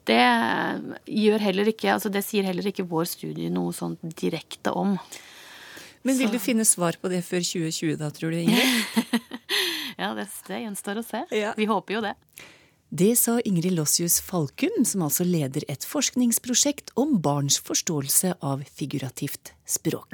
Det 0.03 0.19
gjør 1.07 1.45
heller 1.45 1.69
ikke, 1.71 1.93
altså 1.93 2.11
det 2.11 2.25
sier 2.27 2.43
heller 2.43 2.65
ikke 2.67 2.83
vår 2.89 3.07
studie 3.07 3.51
noe 3.53 3.71
sånn 3.75 3.95
direkte 4.19 4.73
om. 4.75 4.97
Men 6.03 6.17
vil 6.19 6.27
Så. 6.27 6.33
du 6.35 6.43
finne 6.43 6.65
svar 6.67 6.97
på 6.99 7.07
det 7.11 7.21
før 7.23 7.39
2020 7.39 7.95
da, 8.01 8.09
tror 8.11 8.35
du, 8.35 8.41
Ingrid? 8.41 9.31
ja, 10.01 10.11
det, 10.17 10.27
det 10.49 10.59
gjenstår 10.65 10.99
å 10.99 11.05
se. 11.07 11.23
Ja. 11.31 11.53
Vi 11.55 11.69
håper 11.69 11.95
jo 11.95 12.03
det. 12.03 12.17
Det 12.93 13.15
sa 13.17 13.39
Ingrid 13.41 13.73
Lossius 13.73 14.19
Falkum, 14.21 14.83
som 14.85 15.01
altså 15.01 15.25
leder 15.25 15.63
et 15.65 15.81
forskningsprosjekt 15.81 16.91
om 16.93 17.15
barns 17.25 17.55
forståelse 17.65 18.35
av 18.45 18.61
figurativt 18.69 19.49
språk. 19.65 20.13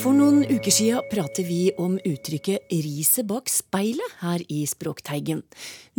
For 0.00 0.16
noen 0.16 0.40
uker 0.48 0.72
siden 0.72 1.04
prater 1.12 1.44
vi 1.44 1.68
om 1.76 1.98
uttrykket 2.00 2.72
'riset 2.72 3.28
bak 3.28 3.52
speilet' 3.52 4.16
her 4.24 4.40
i 4.48 4.64
Språkteigen. 4.64 5.42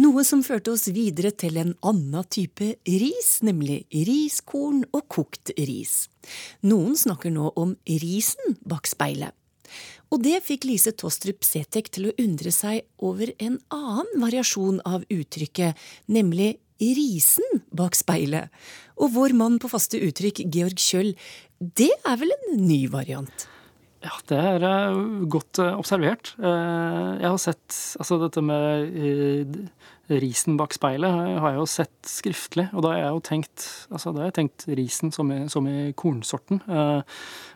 Noe 0.01 0.23
som 0.25 0.41
førte 0.41 0.73
oss 0.73 0.87
videre 0.89 1.29
til 1.29 1.61
en 1.61 1.75
annen 1.83 2.25
type 2.25 2.73
ris, 2.87 3.43
nemlig 3.45 3.85
riskorn 3.93 4.81
og 4.93 5.05
kokt 5.09 5.53
ris. 5.59 6.09
Noen 6.63 6.97
snakker 6.97 7.29
nå 7.29 7.53
om 7.55 7.77
risen 7.85 8.57
bak 8.65 8.87
speilet. 8.87 9.35
Og 10.09 10.23
det 10.25 10.39
fikk 10.45 10.65
Lise 10.65 10.93
Tostrup 10.97 11.45
Setek 11.45 11.91
til 11.93 12.09
å 12.09 12.15
undre 12.21 12.53
seg 12.53 12.87
over 13.05 13.29
en 13.37 13.59
annen 13.73 14.23
variasjon 14.23 14.81
av 14.87 15.05
uttrykket, 15.13 15.77
nemlig 16.09 16.55
risen 16.79 17.61
bak 17.75 17.97
speilet. 17.97 18.49
Og 18.97 19.13
vår 19.13 19.35
mann 19.37 19.59
på 19.61 19.69
faste 19.71 19.99
uttrykk, 20.01 20.45
Georg 20.49 20.81
Kjøll, 20.81 21.13
det 21.59 21.91
er 22.07 22.19
vel 22.21 22.33
en 22.33 22.61
ny 22.63 22.85
variant? 22.91 23.47
Ja, 23.99 24.13
det 24.31 24.37
er 24.39 24.63
eh, 24.63 24.97
godt 25.27 25.59
eh, 25.59 25.75
observert. 25.75 26.31
Eh, 26.39 27.09
jeg 27.19 27.27
har 27.27 27.39
sett 27.41 27.75
altså 27.99 28.19
dette 28.21 28.43
med 28.45 29.57
risen 30.09 30.55
bak 30.57 30.73
speilet 30.73 31.11
har 31.37 31.51
jeg 31.51 31.59
jo 31.59 31.65
sett 31.69 32.07
skriftlig, 32.09 32.63
og 32.73 32.81
da 32.81 32.95
har 32.95 33.01
jeg 33.03 33.11
jo 33.11 33.19
tenkt 33.27 33.65
altså 33.93 34.09
da 34.09 34.23
har 34.23 34.31
jeg 34.31 34.37
tenkt 34.39 34.63
risen 34.79 35.11
som 35.13 35.29
i, 35.35 35.43
som 35.53 35.67
i 35.69 35.91
kornsorten, 35.93 36.63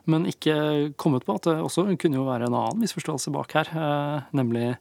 men 0.05 0.27
ikke 0.29 0.91
kommet 1.01 1.25
på 1.25 1.33
at 1.33 1.47
det 1.47 1.55
også 1.65 1.87
kunne 1.97 2.19
jo 2.19 2.27
være 2.27 2.51
en 2.51 2.59
annen 2.59 2.83
misforståelse 2.83 3.33
bak 3.33 3.57
her, 3.57 3.73
nemlig 4.37 4.75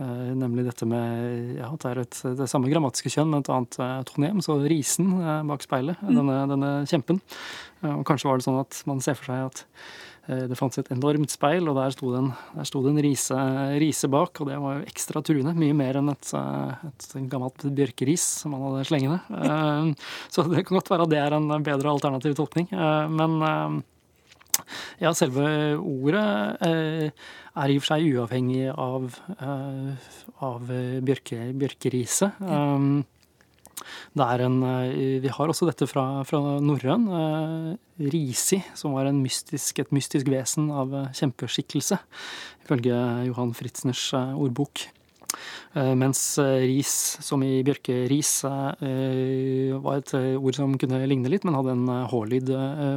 Nemlig 0.00 0.62
dette 0.64 0.86
med 0.88 1.58
ja, 1.58 1.66
at 1.66 1.82
det 1.82 1.90
er 1.90 1.98
et, 2.00 2.18
det 2.38 2.46
samme 2.48 2.70
grammatiske 2.72 3.10
kjønn, 3.12 3.34
men 3.34 3.42
et 3.42 3.50
annet 3.52 4.06
tonem. 4.08 4.38
Så 4.40 4.54
risen 4.64 5.10
bak 5.44 5.60
speilet, 5.66 6.00
mm. 6.00 6.14
denne, 6.16 6.38
denne 6.48 6.70
kjempen. 6.88 7.18
Og 7.84 8.00
kanskje 8.08 8.30
var 8.30 8.40
det 8.40 8.46
sånn 8.46 8.62
at 8.62 8.78
man 8.88 9.04
ser 9.04 9.18
for 9.18 9.28
seg 9.28 9.50
at 9.50 9.60
det 10.28 10.56
fantes 10.58 10.82
et 10.82 10.90
enormt 10.94 11.32
speil, 11.32 11.68
og 11.70 11.78
der 11.78 11.94
sto 11.94 12.10
det 12.12 12.20
en, 12.20 12.30
sto 12.68 12.82
det 12.84 12.92
en 12.92 13.02
rise, 13.02 13.36
rise, 13.82 14.10
bak. 14.12 14.42
Og 14.42 14.50
det 14.50 14.58
var 14.62 14.78
jo 14.78 14.88
ekstra 14.88 15.22
truende. 15.26 15.54
Mye 15.58 15.76
mer 15.76 16.00
enn 16.00 16.12
et, 16.12 16.32
eh, 16.36 16.84
et 16.90 17.06
gammelt 17.30 17.64
bjørkeris 17.64 18.26
som 18.42 18.54
man 18.54 18.66
hadde 18.68 18.88
slengende. 18.90 19.20
Eh, 19.40 20.10
så 20.30 20.44
det 20.46 20.66
kan 20.66 20.78
godt 20.78 20.92
være 20.92 21.08
at 21.08 21.14
det 21.14 21.22
er 21.22 21.38
en 21.38 21.48
bedre 21.66 21.94
alternativ 21.94 22.36
tolkning. 22.38 22.68
Men 22.70 23.40
ja, 25.00 25.12
selve 25.16 25.46
ordet 25.78 26.24
er 26.60 27.72
i 27.72 27.78
og 27.78 27.82
for 27.82 27.94
seg 27.94 28.10
uavhengig 28.12 28.68
av, 28.70 29.08
av 30.50 30.74
bjørke, 31.06 31.50
bjørkeriset. 31.58 32.44
En, 34.18 34.62
eh, 34.62 35.20
vi 35.20 35.28
har 35.28 35.48
også 35.48 35.68
dette 35.68 35.86
fra, 35.88 36.22
fra 36.24 36.60
norrøn. 36.60 37.08
Eh, 37.08 38.06
Risi, 38.10 38.62
som 38.74 38.94
var 38.96 39.10
mystisk, 39.12 39.78
et 39.78 39.92
mystisk 39.92 40.30
vesen 40.32 40.70
av 40.70 40.94
eh, 40.94 41.10
kjempeskikkelse, 41.12 41.98
ifølge 42.64 42.96
Johan 43.28 43.54
Fritzners 43.54 44.10
ordbok. 44.14 44.88
Mens 45.70 46.18
ris, 46.42 46.92
som 47.22 47.44
i 47.46 47.60
bjørkeris, 47.62 48.30
var 48.42 50.00
et 50.00 50.10
ord 50.18 50.56
som 50.56 50.72
kunne 50.74 50.98
ligne 51.06 51.30
litt, 51.30 51.44
men 51.46 51.54
hadde 51.54 51.76
en 51.76 51.92
H-lyd 52.10 52.50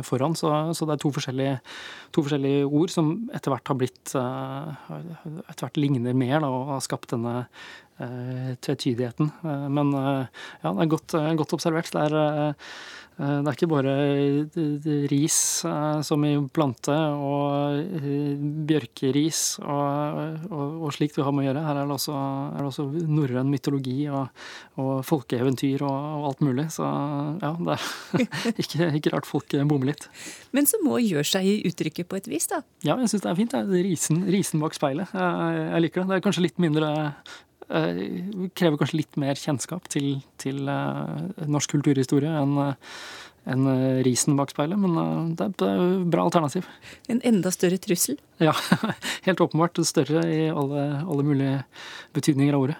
foran. 0.07 0.33
Så, 0.33 0.49
det 0.81 0.95
er 0.95 1.03
to 1.03 1.11
forskjellige, 1.13 1.59
to 2.17 2.23
forskjellige, 2.25 2.65
ord 2.65 2.89
som 2.89 3.11
etter 3.37 3.53
hvert 3.53 3.69
har 3.69 3.77
blitt 3.77 4.15
Etter 4.17 5.67
hvert 5.67 5.77
ligner 5.77 6.17
mer 6.17 6.41
da, 6.41 6.49
og 6.49 6.73
har 6.73 6.81
skapt 6.81 7.13
denne 7.13 7.43
tvetydigheten. 8.63 9.31
Eh, 9.43 9.69
men 9.69 9.93
eh, 9.93 10.25
ja, 10.63 10.73
det 10.73 10.85
er 10.85 10.91
godt, 10.91 11.15
godt 11.39 11.55
observert. 11.59 11.91
Det 11.93 12.03
er, 12.09 12.59
det 13.13 13.45
er 13.45 13.53
ikke 13.53 13.69
bare 13.69 13.91
ris 15.11 15.35
som 16.01 16.23
i 16.25 16.31
plante 16.49 16.95
og 17.13 17.83
bjørkeris 18.65 19.41
og, 19.61 20.47
og, 20.49 20.79
og 20.87 20.95
slikt 20.95 21.19
vi 21.19 21.25
har 21.27 21.35
med 21.35 21.45
å 21.45 21.47
gjøre. 21.51 21.65
Her 21.67 21.81
er 21.83 21.91
det 21.91 21.97
også, 21.99 22.15
er 22.57 22.71
også 22.71 22.87
norrøn 22.89 23.53
mytologi 23.53 23.99
og, 24.09 24.43
og 24.81 25.05
folkeeventyr 25.05 25.85
og, 25.85 25.93
og, 25.93 26.27
alt 26.31 26.43
mulig. 26.49 26.67
Så 26.73 26.89
ja, 27.43 27.53
det 27.53 27.77
er 27.77 28.25
ikke, 28.65 28.89
ikke 28.97 29.13
rart 29.13 29.29
folk 29.29 29.53
bommer 29.61 29.93
litt. 29.93 30.09
Men 30.57 30.65
så 30.69 30.81
må 30.81 30.97
gjøre 31.03 31.29
seg 31.35 31.45
i 31.45 31.59
uttrykket 31.69 32.09
på 32.09 32.17
et 32.17 32.33
vis, 32.33 32.49
da? 32.49 32.63
Ja, 32.81 32.97
jeg 32.97 33.13
syns 33.13 33.27
det 33.27 33.35
er 33.35 33.41
fint. 33.43 33.53
Det 33.53 33.77
er 33.77 33.91
risen, 33.91 34.25
risen 34.25 34.63
bak 34.63 34.73
speilet. 34.73 35.13
Jeg, 35.13 35.65
jeg 35.69 35.85
liker 35.85 36.01
det. 36.01 36.09
Det 36.09 36.17
er 36.17 36.29
kanskje 36.31 36.47
litt 36.49 36.63
mindre 36.65 36.95
Eh, 36.95 37.52
krever 37.73 38.79
kanskje 38.79 39.01
litt 39.01 39.19
mer 39.21 39.39
kjennskap 39.39 39.89
til, 39.91 40.17
til 40.41 40.63
eh, 40.69 41.45
norsk 41.49 41.77
kulturhistorie 41.77 42.33
enn 42.43 42.73
enn 43.43 43.65
risen 44.07 44.37
bak 44.39 44.53
speilet, 44.53 44.79
men 44.79 45.33
det 45.35 45.43
er 45.43 45.49
et 45.51 46.05
bra 46.07 46.23
alternativ. 46.23 46.63
En 47.11 47.17
enda 47.27 47.51
større 47.51 47.75
trussel? 47.83 48.15
Ja, 48.39 48.53
helt 49.25 49.43
åpenbart 49.43 49.81
større 49.83 50.21
i 50.31 50.45
alle, 50.47 50.85
alle 51.03 51.25
mulige 51.27 51.57
betydninger 52.15 52.55
av 52.55 52.63
ordet. 52.63 52.77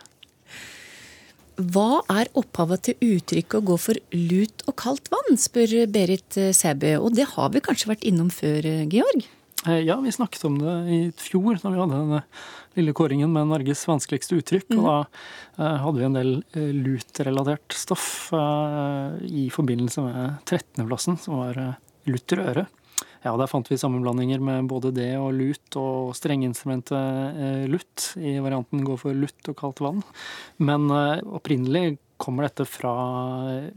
Hva 1.59 1.99
er 2.15 2.31
opphavet 2.39 2.87
til 2.87 3.11
uttrykket 3.17 3.59
å 3.59 3.65
gå 3.73 3.75
for 3.89 3.99
lut 4.15 4.63
og 4.63 4.77
kaldt 4.79 5.11
vann, 5.11 5.35
spør 5.35 5.83
Berit 5.91 6.39
Sæbø. 6.55 6.95
Og 7.03 7.19
det 7.19 7.27
har 7.35 7.51
vi 7.51 7.65
kanskje 7.67 7.91
vært 7.91 8.07
innom 8.07 8.31
før, 8.31 8.63
Georg? 8.87 9.27
Ja, 9.63 9.95
vi 10.01 10.11
snakket 10.11 10.43
om 10.45 10.57
det 10.59 10.71
i 10.91 10.99
fjor, 11.15 11.55
da 11.61 11.69
vi 11.71 11.79
hadde 11.79 11.95
denne 11.95 12.21
lille 12.75 12.93
kåringen 12.95 13.31
med 13.31 13.47
Norges 13.47 13.85
vanskeligste 13.87 14.35
uttrykk. 14.41 14.73
Og 14.75 14.83
da 14.83 14.95
eh, 14.99 15.77
hadde 15.85 16.01
vi 16.01 16.07
en 16.07 16.17
del 16.17 16.31
eh, 16.51 16.71
lut-relatert 16.75 17.75
stoff 17.77 18.07
eh, 18.35 19.21
i 19.23 19.45
forbindelse 19.53 20.03
med 20.03 20.49
13.-plassen, 20.49 21.15
som 21.23 21.39
var 21.39 21.59
eh, 21.61 21.77
lutter 22.11 22.43
øre. 22.43 22.65
Ja, 23.23 23.37
Der 23.39 23.47
fant 23.47 23.71
vi 23.71 23.79
sammenblandinger 23.79 24.43
med 24.43 24.67
både 24.67 24.91
det 24.91 25.13
og 25.15 25.31
lut 25.37 25.77
og 25.79 26.11
strengeinstrumentet 26.19 27.39
eh, 27.39 27.63
lutt 27.71 28.09
i 28.19 28.35
varianten 28.43 28.83
gå 28.83 28.97
for 28.99 29.15
lutt 29.15 29.47
og 29.47 29.59
kaldt 29.61 29.79
vann. 29.85 30.03
Men 30.59 30.91
eh, 30.91 31.23
opprinnelig 31.23 32.01
kommer 32.19 32.49
dette 32.49 32.67
fra 32.67 32.97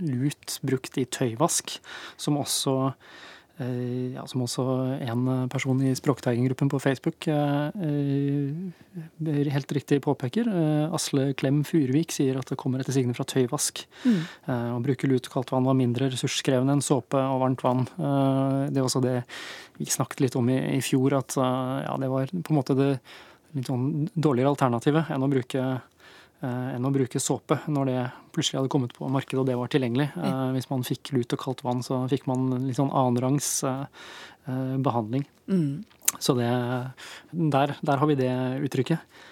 lut 0.02 0.58
brukt 0.66 0.98
i 0.98 1.06
tøyvask, 1.06 1.78
som 2.18 2.42
også 2.42 2.76
Eh, 2.86 3.35
ja, 3.56 4.22
som 4.28 4.42
også 4.44 4.64
en 5.00 5.48
person 5.48 5.78
i 5.80 5.94
Språkteigen-gruppen 5.96 6.68
på 6.68 6.80
Facebook 6.82 7.28
eh, 7.32 7.70
eh, 7.88 9.48
helt 9.52 9.72
riktig 9.72 10.02
påpeker. 10.04 10.50
Asle 10.94 11.30
Klem 11.40 11.62
Furvik 11.64 12.12
sier 12.12 12.36
at 12.36 12.52
det 12.52 12.58
kommer 12.60 12.82
etter 12.82 12.92
sigende 12.92 13.16
fra 13.16 13.24
tøyvask. 13.28 13.80
Mm. 14.04 14.20
Å 14.76 14.82
bruke 14.84 15.08
lut 15.08 15.30
og 15.30 15.38
kaldt 15.38 15.54
vann 15.54 15.68
var 15.68 15.78
mindre 15.78 16.10
ressurskrevende 16.12 16.76
enn 16.76 16.84
såpe 16.84 17.16
og 17.16 17.40
varmt 17.46 17.64
vann. 17.64 17.86
Det 17.96 18.76
er 18.76 18.84
også 18.84 19.04
det 19.04 19.18
vi 19.80 19.88
snakket 19.88 20.26
litt 20.26 20.36
om 20.36 20.52
i, 20.52 20.58
i 20.76 20.84
fjor, 20.84 21.16
at 21.16 21.36
ja, 21.36 21.96
det 22.00 22.12
var 22.12 22.28
på 22.32 22.52
en 22.52 22.60
måte 22.60 22.76
det 22.76 22.92
litt 23.56 23.68
sånn 23.70 24.08
dårligere 24.12 24.52
alternativet 24.52 25.12
enn 25.12 25.24
å 25.24 25.32
bruke 25.32 25.64
Eh, 25.64 25.95
enn 26.46 26.86
å 26.86 26.92
bruke 26.94 27.20
såpe 27.22 27.58
når 27.70 27.90
det 27.90 28.00
plutselig 28.34 28.60
hadde 28.60 28.72
kommet 28.72 28.94
på 28.96 29.08
markedet 29.12 29.42
og 29.42 29.48
det 29.48 29.56
var 29.58 29.70
tilgjengelig. 29.72 30.08
Eh, 30.16 30.48
hvis 30.56 30.68
man 30.70 30.84
fikk 30.86 31.12
lut 31.16 31.34
og 31.36 31.42
kaldt 31.42 31.64
vann, 31.66 31.82
så 31.86 32.02
fikk 32.10 32.26
man 32.30 32.48
litt 32.66 32.78
sånn 32.78 32.92
annenrangs 32.92 33.50
eh, 33.68 33.86
behandling. 34.82 35.26
Mm. 35.50 35.84
Så 36.22 36.36
det, 36.38 36.50
der, 37.32 37.76
der, 37.80 38.02
har 38.02 38.10
vi 38.10 38.18
det 38.18 38.32
uttrykket. 38.66 39.22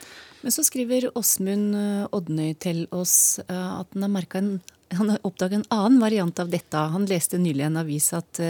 Men 0.44 0.52
så 0.52 0.64
skriver 0.66 1.08
Åsmund 1.16 1.76
Odnøy 2.12 2.52
til 2.60 2.82
oss 2.92 3.38
at 3.48 3.94
han 3.96 4.18
har, 4.18 4.26
en, 4.36 4.50
han 4.92 5.12
har 5.14 5.22
oppdaget 5.24 5.62
en 5.62 5.70
annen 5.72 6.02
variant 6.02 6.42
av 6.42 6.50
dette. 6.52 6.82
Han 6.92 7.06
leste 7.08 7.40
nylig 7.40 7.64
en 7.70 7.80
avis 7.80 8.10
at 8.12 8.42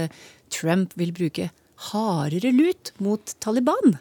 Trump 0.51 0.97
vil 0.99 1.15
bruke 1.15 1.53
hardere 1.93 2.51
lut 2.57 2.91
mot 2.99 3.37
Taliban. 3.39 4.01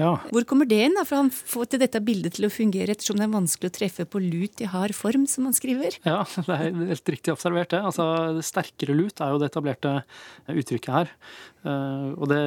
Ja. 0.00 0.16
Hvor 0.34 0.46
kommer 0.48 0.66
det 0.68 0.80
inn? 0.86 0.96
da? 0.98 1.04
For 1.06 1.20
han 1.22 1.30
får 1.30 1.70
til 1.70 1.82
dette 1.84 2.00
bildet 2.04 2.36
til 2.36 2.48
å 2.48 2.52
fungere 2.52 2.94
ettersom 2.94 3.20
det 3.20 3.28
er 3.28 3.34
vanskelig 3.34 3.70
å 3.70 3.74
treffe 3.76 4.06
på 4.10 4.22
lut 4.22 4.62
i 4.64 4.68
hard 4.70 4.94
form, 4.96 5.26
som 5.30 5.46
han 5.48 5.56
skriver. 5.56 5.98
Ja, 6.06 6.22
det 6.48 6.56
er 6.56 6.78
helt 6.90 7.12
riktig 7.14 7.34
observert, 7.34 7.70
det. 7.74 7.82
Altså, 7.86 8.06
sterkere 8.44 8.96
lut 8.96 9.22
er 9.22 9.34
jo 9.34 9.40
det 9.42 9.50
etablerte 9.52 9.96
uttrykket 10.50 10.92
her. 10.96 11.12
Eh, 11.64 12.08
og 12.18 12.28
det, 12.32 12.42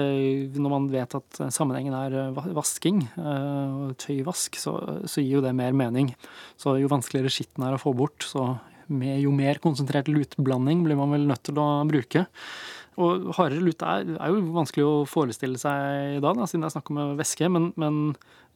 når 0.60 0.76
man 0.76 0.90
vet 0.92 1.18
at 1.18 1.42
sammenhengen 1.56 1.96
er 1.98 2.36
vasking, 2.58 3.06
eh, 3.16 3.84
tøyvask, 4.04 4.60
så, 4.60 4.78
så 5.08 5.24
gir 5.24 5.40
jo 5.40 5.46
det 5.46 5.56
mer 5.58 5.76
mening. 5.78 6.12
Så 6.60 6.76
jo 6.82 6.92
vanskeligere 6.92 7.32
skitten 7.34 7.68
er 7.68 7.78
å 7.78 7.82
få 7.82 7.96
bort, 7.98 8.28
så 8.28 8.58
med, 8.88 9.20
jo 9.24 9.32
mer 9.36 9.60
konsentrert 9.64 10.10
lutblanding 10.12 10.84
blir 10.86 11.00
man 11.00 11.16
vel 11.16 11.28
nødt 11.30 11.48
til 11.48 11.60
å 11.60 11.68
bruke. 11.88 12.28
Og 12.98 13.30
hardere 13.38 13.62
lut 13.62 13.84
er, 13.86 14.08
er, 14.18 14.34
jo 14.34 14.42
vanskelig 14.56 14.86
å 14.86 14.94
forestille 15.10 15.60
seg 15.62 16.18
da, 16.24 16.34
da 16.34 16.48
siden 16.50 16.66
det 16.66 16.72
er 16.72 16.76
snakk 16.78 16.92
om 16.94 17.02
væske. 17.20 17.50
Men, 17.54 17.70
men 17.78 18.00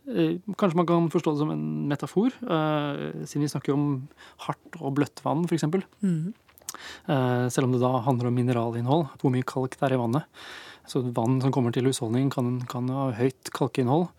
eh, 0.09 0.39
kanskje 0.57 0.79
man 0.79 0.89
kan 0.89 1.09
forstå 1.13 1.35
det 1.35 1.43
som 1.43 1.53
en 1.53 1.67
metafor, 1.91 2.33
eh, 2.41 3.03
siden 3.21 3.45
vi 3.45 3.51
snakker 3.53 3.75
om 3.75 3.85
hardt 4.47 4.79
og 4.81 4.95
bløtt 4.97 5.21
vann, 5.25 5.45
f.eks. 5.45 5.67
Mm. 6.01 6.33
Eh, 7.05 7.45
selv 7.53 7.67
om 7.67 7.75
det 7.75 7.83
da 7.83 7.93
handler 8.07 8.31
om 8.31 8.39
mineralinnhold, 8.39 9.07
hvor 9.21 9.33
mye 9.33 9.47
kalk 9.47 9.77
det 9.77 9.87
er 9.87 9.97
i 9.97 10.01
vannet. 10.01 10.41
Så 10.89 11.03
vann 11.13 11.37
som 11.43 11.53
kommer 11.53 11.73
til 11.75 11.85
husholdningen, 11.87 12.33
kan, 12.33 12.57
kan 12.71 12.89
ha 12.89 13.11
høyt 13.19 13.53
kalkinnhold. 13.53 14.09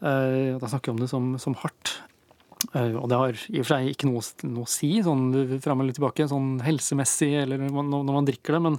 Eh, 0.00 0.56
da 0.60 0.70
snakker 0.70 0.90
vi 0.90 0.96
om 0.96 1.04
det 1.04 1.12
som, 1.12 1.34
som 1.42 1.56
hardt. 1.60 1.98
Eh, 2.72 2.94
og 2.96 3.08
det 3.10 3.18
har 3.18 3.36
i 3.50 3.60
og 3.60 3.66
for 3.66 3.74
seg 3.74 3.90
ikke 3.92 4.08
noe, 4.08 4.22
noe 4.48 4.64
å 4.64 4.70
si 4.70 4.90
sånn 5.04 5.26
fram 5.62 5.82
eller 5.82 5.96
tilbake, 5.96 6.26
sånn 6.30 6.56
helsemessig 6.64 7.32
eller 7.42 7.60
når 7.68 8.12
man 8.12 8.28
drikker 8.28 8.56
det, 8.56 8.62
men 8.66 8.78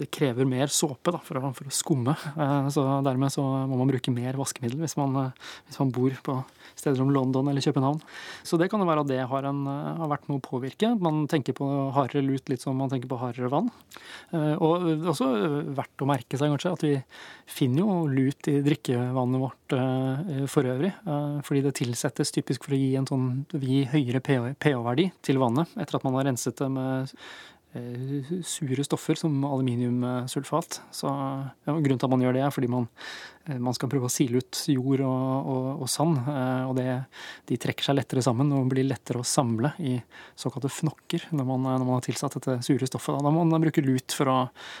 det 0.00 0.10
krever 0.14 0.48
mer 0.48 0.70
såpe 0.72 1.14
da, 1.14 1.20
for, 1.24 1.40
å, 1.40 1.52
for 1.56 1.70
å 1.70 1.74
skumme. 1.74 2.14
Eh, 2.14 2.68
så 2.74 2.84
dermed 3.06 3.34
så 3.34 3.44
må 3.68 3.80
man 3.80 3.90
bruke 3.90 4.14
mer 4.14 4.38
vaskemiddel 4.38 4.82
hvis 4.84 4.98
man, 5.00 5.16
eh, 5.24 5.48
hvis 5.68 5.80
man 5.82 5.92
bor 5.94 6.14
på 6.28 6.38
steder 6.78 6.98
som 7.00 7.10
London 7.12 7.50
eller 7.50 7.64
København. 7.64 8.00
Så 8.46 8.58
det 8.60 8.68
kan 8.70 8.82
jo 8.82 8.88
være 8.88 9.04
at 9.04 9.10
det 9.10 9.22
har, 9.30 9.48
en, 9.48 9.64
har 9.66 10.12
vært 10.12 10.28
noe 10.30 10.38
å 10.38 10.44
påvirke. 10.44 10.92
Man 11.02 11.24
tenker 11.30 11.56
på 11.56 11.66
hardere 11.96 12.22
lut 12.26 12.52
litt 12.52 12.62
som 12.62 12.76
man 12.78 12.92
tenker 12.92 13.10
på 13.10 13.18
hardere 13.18 13.50
vann. 13.50 13.70
Og 14.62 14.84
også 15.10 15.26
verdt 15.74 16.04
å 16.04 16.08
merke 16.08 16.38
seg 16.38 16.52
kanskje 16.52 16.74
at 16.76 16.84
vi 16.84 16.92
finner 17.50 17.82
jo 17.82 17.96
lut 18.12 18.50
i 18.52 18.58
drikkevannet 18.62 19.42
vårt 19.42 19.76
for 20.52 20.68
øvrig, 20.68 20.92
fordi 21.48 21.64
det 21.64 21.74
tilsettes 21.80 22.32
typisk 22.34 22.68
for 22.68 22.76
å 22.76 22.80
gi 22.80 22.92
en 23.00 23.07
sånn, 23.08 23.28
gi 23.52 23.84
høyere 23.92 24.22
pH-verdi 24.22 25.10
til 25.24 25.40
vannet 25.42 25.78
etter 25.80 25.98
at 25.98 26.06
man 26.06 26.18
har 26.18 26.28
renset 26.30 26.58
det 26.60 26.68
med 26.72 27.14
eh, 27.76 28.42
sure 28.46 28.84
stoffer 28.84 29.18
som 29.18 29.44
aluminiumsulfat. 29.44 30.80
Så 30.94 31.08
ja, 31.08 31.74
Grunnen 31.74 31.98
til 31.98 32.06
at 32.06 32.12
man 32.12 32.22
gjør 32.24 32.36
det, 32.36 32.44
er 32.46 32.54
fordi 32.54 32.70
man, 32.72 32.88
eh, 33.46 33.58
man 33.58 33.76
skal 33.76 33.90
prøve 33.92 34.08
å 34.08 34.12
sile 34.12 34.42
ut 34.42 34.60
jord 34.72 35.02
og, 35.06 35.48
og, 35.52 35.68
og 35.84 35.90
sand. 35.92 36.20
Eh, 36.22 36.64
og 36.68 36.74
det, 36.78 36.88
de 37.50 37.60
trekker 37.60 37.88
seg 37.88 37.98
lettere 37.98 38.24
sammen 38.24 38.52
og 38.56 38.70
blir 38.72 38.88
lettere 38.88 39.22
å 39.22 39.26
samle 39.26 39.74
i 39.78 39.96
såkalte 40.38 40.72
fnokker 40.72 41.28
når 41.32 41.48
man, 41.52 41.66
når 41.68 41.86
man 41.86 41.96
har 41.98 42.06
tilsatt 42.08 42.38
dette 42.38 42.58
sure 42.66 42.90
stoffet. 42.90 43.20
Da 43.24 43.32
må 43.34 43.44
man 43.44 43.64
bruke 43.64 43.84
lut 43.84 44.16
for 44.16 44.32
å, 44.32 44.38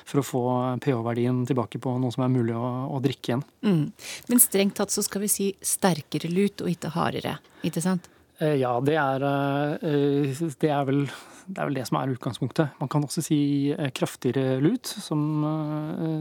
for 0.08 0.22
å 0.22 0.26
få 0.26 0.44
pH-verdien 0.84 1.44
tilbake 1.48 1.80
på 1.82 1.96
noe 2.00 2.14
som 2.14 2.26
er 2.26 2.34
mulig 2.34 2.56
å, 2.56 2.68
å 2.92 3.02
drikke 3.04 3.34
igjen. 3.34 3.48
Mm. 3.66 3.84
Men 4.30 4.44
strengt 4.44 4.78
tatt 4.80 4.94
så 4.94 5.04
skal 5.06 5.24
vi 5.24 5.32
si 5.32 5.50
sterkere 5.64 6.30
lut 6.32 6.64
og 6.64 6.72
ikke 6.72 6.94
hardere, 6.96 7.38
ikke 7.66 7.84
sant? 7.84 8.08
Eh, 8.38 8.54
ja, 8.60 8.76
det 8.84 8.94
er, 8.94 9.24
eh, 9.26 10.44
det 10.62 10.70
er, 10.70 10.84
vel, 10.86 11.02
det 11.48 11.58
er 11.58 11.66
vel 11.66 11.78
det 11.80 11.86
som 11.88 11.98
er 11.98 12.14
utgangspunktet. 12.14 12.76
Man 12.78 12.90
kan 12.92 13.02
også 13.02 13.24
si 13.26 13.40
eh, 13.74 13.90
kraftigere 13.94 14.60
lut, 14.62 14.86
som, 14.86 15.24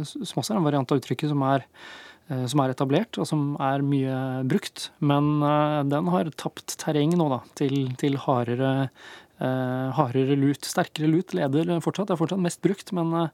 som 0.08 0.42
også 0.42 0.56
er 0.56 0.60
en 0.62 0.66
variant 0.66 0.94
av 0.94 1.02
uttrykket 1.02 1.34
som 1.34 1.46
er, 1.46 1.68
som 2.28 2.60
er, 2.60 2.74
etablert, 2.74 3.16
og 3.22 3.28
som 3.30 3.54
er 3.64 3.86
mye 3.86 4.18
brukt. 4.50 4.90
Men 5.00 5.38
den 5.88 6.10
har 6.12 6.34
tapt 6.36 6.76
terreng 6.82 7.14
nå, 7.16 7.30
da, 7.32 7.38
til, 7.56 7.94
til 8.02 8.18
hardere, 8.20 8.90
hardere 9.40 10.36
lut. 10.36 10.68
Sterkere 10.68 11.08
lut 11.08 11.32
leder 11.38 11.72
fortsatt, 11.86 12.10
det 12.10 12.18
er 12.18 12.20
fortsatt 12.20 12.44
mest 12.44 12.60
brukt, 12.66 12.92
men 12.98 13.30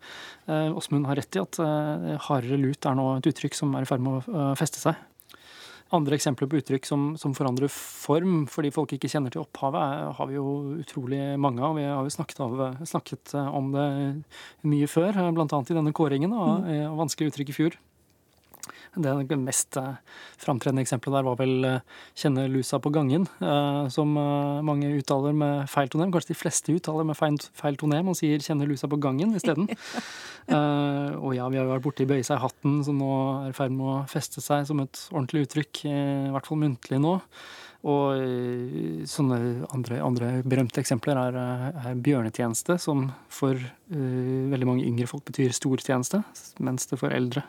Åsmund 0.46 1.10
har 1.10 1.18
rett 1.18 1.40
i 1.40 1.42
at 1.42 1.58
hardere 2.28 2.60
lut 2.62 2.86
er 2.86 3.00
nå 3.00 3.08
et 3.16 3.32
uttrykk 3.32 3.58
som 3.58 3.74
er 3.74 3.88
i 3.88 3.90
ferd 3.90 4.06
med 4.06 4.30
å 4.30 4.52
feste 4.60 4.84
seg. 4.84 5.02
Andre 5.94 6.18
eksempler 6.18 6.50
på 6.50 6.58
uttrykk 6.58 6.88
som, 6.90 7.06
som, 7.22 7.36
forandrer 7.38 7.70
form 7.70 8.48
fordi 8.50 8.72
folk 8.74 8.96
ikke 8.96 9.12
kjenner 9.12 9.34
til 9.34 9.44
opphavet, 9.44 10.14
har 10.18 10.30
vi 10.30 10.40
jo 10.40 10.48
utrolig 10.82 11.22
mange 11.38 11.62
av. 11.62 11.78
Vi 11.78 11.86
har 11.86 12.02
jo 12.02 12.14
snakket, 12.14 12.42
av, 12.42 12.84
snakket 12.90 13.36
om 13.44 13.72
det 13.76 13.88
mye 14.66 14.90
før, 14.90 15.22
bl.a. 15.36 15.48
i 15.62 15.78
denne 15.78 15.94
kåringen 15.96 16.34
av 16.34 16.66
mm. 16.66 16.98
vanskelige 16.98 17.34
uttrykk 17.36 17.54
i 17.54 17.58
fjor. 17.60 17.78
Det 18.94 19.38
mest 19.42 19.78
eh, 19.78 19.96
framtredende 20.38 20.84
eksempelet 20.84 21.18
der 21.18 21.26
var 21.26 21.38
vel 21.40 21.66
eh, 21.66 21.80
'kjenne 22.14 22.46
lusa 22.52 22.78
på 22.80 22.92
gangen', 22.94 23.26
eh, 23.42 23.88
som 23.90 24.14
mange 24.14 24.92
uttaler 25.00 25.34
med 25.34 25.70
feil 25.70 25.90
tonem. 25.90 26.12
Kanskje 26.14 26.34
de 26.34 26.38
fleste 26.38 26.76
uttaler 26.76 27.04
med 27.04 27.18
feil, 27.18 27.78
tonem 27.78 28.10
og 28.10 28.18
sier 28.20 28.38
'kjenne 28.38 28.68
lusa 28.70 28.88
på 28.88 29.02
gangen' 29.02 29.34
isteden. 29.36 29.66
og 31.24 31.34
ja, 31.34 31.48
vi 31.50 31.58
har 31.58 31.66
jo 31.66 31.74
vært 31.74 31.88
borti 31.88 32.06
'bøye 32.06 32.24
seg 32.24 32.38
hatten', 32.38 32.84
som 32.86 33.00
nå 33.00 33.10
er 33.48 33.50
i 33.50 33.58
ferd 33.58 33.74
med 33.74 33.88
å 33.88 34.06
feste 34.06 34.42
seg 34.42 34.68
som 34.68 34.80
et 34.80 35.08
ordentlig 35.12 35.48
uttrykk, 35.48 35.86
i 35.90 36.30
hvert 36.30 36.46
fall 36.46 36.62
muntlig 36.62 37.02
nå. 37.02 37.18
Og 37.84 39.10
sånne 39.10 39.66
andre, 39.74 39.98
andre 40.00 40.28
berømte 40.48 40.80
eksempler 40.80 41.18
er, 41.20 41.36
er, 41.82 41.98
bjørnetjeneste, 42.00 42.78
som 42.80 43.10
for 43.28 43.60
uh, 43.60 44.44
veldig 44.54 44.70
mange 44.70 44.86
yngre 44.88 45.10
folk 45.10 45.26
betyr 45.28 45.52
stortjeneste, 45.52 46.22
mens 46.64 46.88
det 46.88 47.02
for 47.02 47.12
eldre 47.12 47.44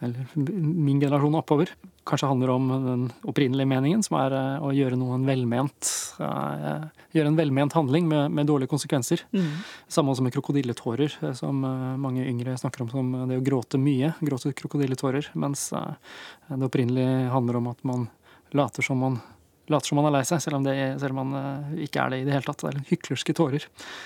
eller 0.00 0.26
min 0.36 1.00
generasjon 1.00 1.34
oppover, 1.34 1.70
kanskje 2.04 2.28
handler 2.28 2.50
om 2.52 2.68
den 2.68 3.04
opprinnelige 3.24 3.68
meningen, 3.70 4.02
som 4.04 4.18
er 4.20 4.34
eh, 4.36 4.64
å 4.64 4.72
gjøre 4.76 4.98
noen 5.00 5.22
en 5.22 5.28
velment 5.28 5.92
uh, 6.20 6.84
Gjøre 7.16 7.30
en 7.32 7.38
velment 7.38 7.72
handling 7.72 8.08
med, 8.10 8.34
med 8.36 8.48
dårlige 8.50 8.68
konsekvenser. 8.68 9.22
Mm. 9.32 9.46
Samme 9.88 10.12
som 10.16 10.26
med 10.26 10.34
krokodilletårer, 10.36 11.16
eh, 11.22 11.32
som 11.38 11.64
mange 12.02 12.26
yngre 12.28 12.58
snakker 12.60 12.84
om 12.84 12.90
som 12.92 13.14
det 13.30 13.40
å 13.40 13.46
gråte 13.46 13.80
mye. 13.80 14.12
Gråte 14.20 14.52
krokodilletårer. 14.58 15.30
Mens 15.40 15.70
det 15.72 16.60
opprinnelige 16.60 17.30
handler 17.32 17.62
om 17.62 17.72
at 17.72 17.80
man 17.88 18.06
later 18.52 18.84
som 18.84 19.00
man 19.00 19.18
later 19.66 19.88
som 19.88 19.98
man 19.98 20.10
er 20.10 20.18
lei 20.18 20.26
seg, 20.28 20.38
selv 20.44 20.60
om, 20.60 20.66
det, 20.68 20.76
selv 21.00 21.16
om 21.16 21.32
man 21.32 21.80
ikke 21.82 22.04
er 22.04 22.12
det 22.12 22.20
i 22.20 22.26
det 22.28 22.36
hele 22.36 22.46
tatt. 22.46 22.62
Det 22.62 22.68
er 22.70 22.90
hyklerske 22.92 23.34
tårer. 23.34 23.64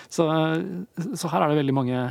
Så, 0.09 0.25
så 1.19 1.33
her 1.35 1.45
er 1.45 1.51
det 1.51 1.59
veldig 1.59 1.75
mange 1.77 2.05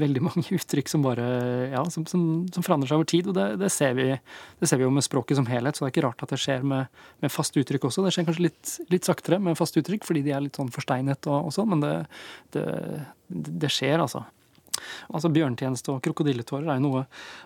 veldig 0.00 0.22
mange 0.24 0.44
uttrykk 0.58 0.90
som 0.92 1.04
bare 1.04 1.26
ja, 1.74 1.82
som, 1.92 2.06
som, 2.10 2.22
som 2.54 2.66
forandrer 2.66 2.90
seg 2.90 3.00
over 3.00 3.10
tid. 3.10 3.30
Og 3.30 3.36
det, 3.38 3.48
det, 3.62 3.72
ser 3.74 3.94
vi, 3.98 4.08
det, 4.14 4.70
ser 4.70 4.80
vi, 4.80 4.86
jo 4.86 4.94
med 4.94 5.06
språket 5.06 5.40
som 5.40 5.48
helhet, 5.50 5.76
så 5.76 5.84
det 5.84 5.90
er 5.90 5.96
ikke 5.96 6.06
rart 6.08 6.24
at 6.24 6.34
det 6.34 6.40
skjer 6.42 6.66
med, 6.66 7.02
med 7.24 7.34
faste 7.34 7.62
uttrykk 7.62 7.90
også. 7.90 8.06
Det 8.06 8.14
skjer 8.16 8.28
kanskje 8.30 8.48
litt, 8.48 8.74
litt 8.94 9.08
saktere 9.08 9.42
med 9.42 9.58
faste 9.58 9.82
uttrykk 9.82 10.08
fordi 10.08 10.24
de 10.26 10.34
er 10.34 10.44
litt 10.46 10.58
sånn 10.58 10.72
forsteinet 10.74 11.30
og, 11.30 11.50
og 11.50 11.54
sånn, 11.54 11.70
men 11.74 11.84
det, 11.84 11.94
det, 13.28 13.72
skjer, 13.72 13.98
altså. 14.02 14.24
Altså 15.10 15.30
Bjørntjeneste 15.32 15.92
og 15.94 16.02
krokodilletårer 16.04 16.68
er 16.70 16.78
jo 16.78 16.86
noe 16.86 17.04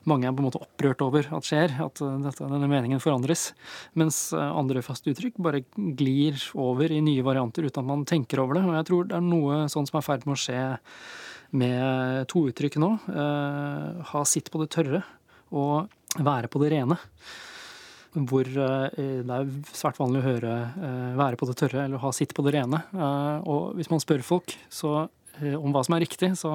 mange 0.09 0.29
er 0.29 0.35
på 0.35 0.43
en 0.43 0.49
måte 0.49 0.63
opprørt 0.63 1.05
over 1.05 1.29
at 1.37 1.49
skjer. 1.49 1.75
At 1.85 2.03
uh, 2.05 2.15
dette, 2.23 2.45
denne 2.45 2.71
meningen 2.71 3.03
forandres. 3.03 3.51
Mens 3.99 4.25
uh, 4.37 4.51
andre 4.51 4.85
faste 4.85 5.13
uttrykk 5.13 5.41
bare 5.43 5.65
glir 5.77 6.41
over 6.59 6.93
i 6.93 7.03
nye 7.05 7.25
varianter 7.27 7.67
uten 7.67 7.85
at 7.85 7.89
man 7.89 8.07
tenker 8.09 8.43
over 8.43 8.59
det. 8.59 8.67
Og 8.69 8.79
jeg 8.79 8.89
tror 8.91 9.11
det 9.11 9.19
er 9.19 9.27
noe 9.27 9.63
sånn 9.73 9.89
som 9.89 10.01
er 10.01 10.05
i 10.05 10.11
ferd 10.11 10.27
med 10.29 10.37
å 10.37 10.43
skje 10.45 10.63
med 11.53 12.29
to 12.33 12.47
uttrykk 12.51 12.79
nå. 12.81 12.91
Eh, 13.13 14.03
ha 14.13 14.25
sitt 14.29 14.51
på 14.53 14.63
det 14.63 14.71
tørre 14.73 15.03
og 15.53 15.93
være 16.19 16.51
på 16.53 16.61
det 16.63 16.73
rene. 16.75 16.99
Hvor 18.13 18.49
eh, 18.49 19.23
det 19.25 19.37
er 19.37 19.53
svært 19.73 20.01
vanlig 20.01 20.23
å 20.23 20.27
høre 20.27 20.55
eh, 20.73 21.13
være 21.21 21.41
på 21.41 21.49
det 21.49 21.59
tørre 21.61 21.85
eller 21.87 22.03
ha 22.03 22.13
sitt 22.17 22.35
på 22.37 22.45
det 22.47 22.57
rene. 22.57 22.83
Og 23.49 23.77
hvis 23.79 23.93
man 23.93 24.03
spør 24.03 24.25
folk, 24.27 24.57
så 24.73 25.07
om 25.57 25.73
hva 25.73 25.81
som 25.81 25.97
er 25.97 26.03
riktig, 26.05 26.35
så, 26.37 26.51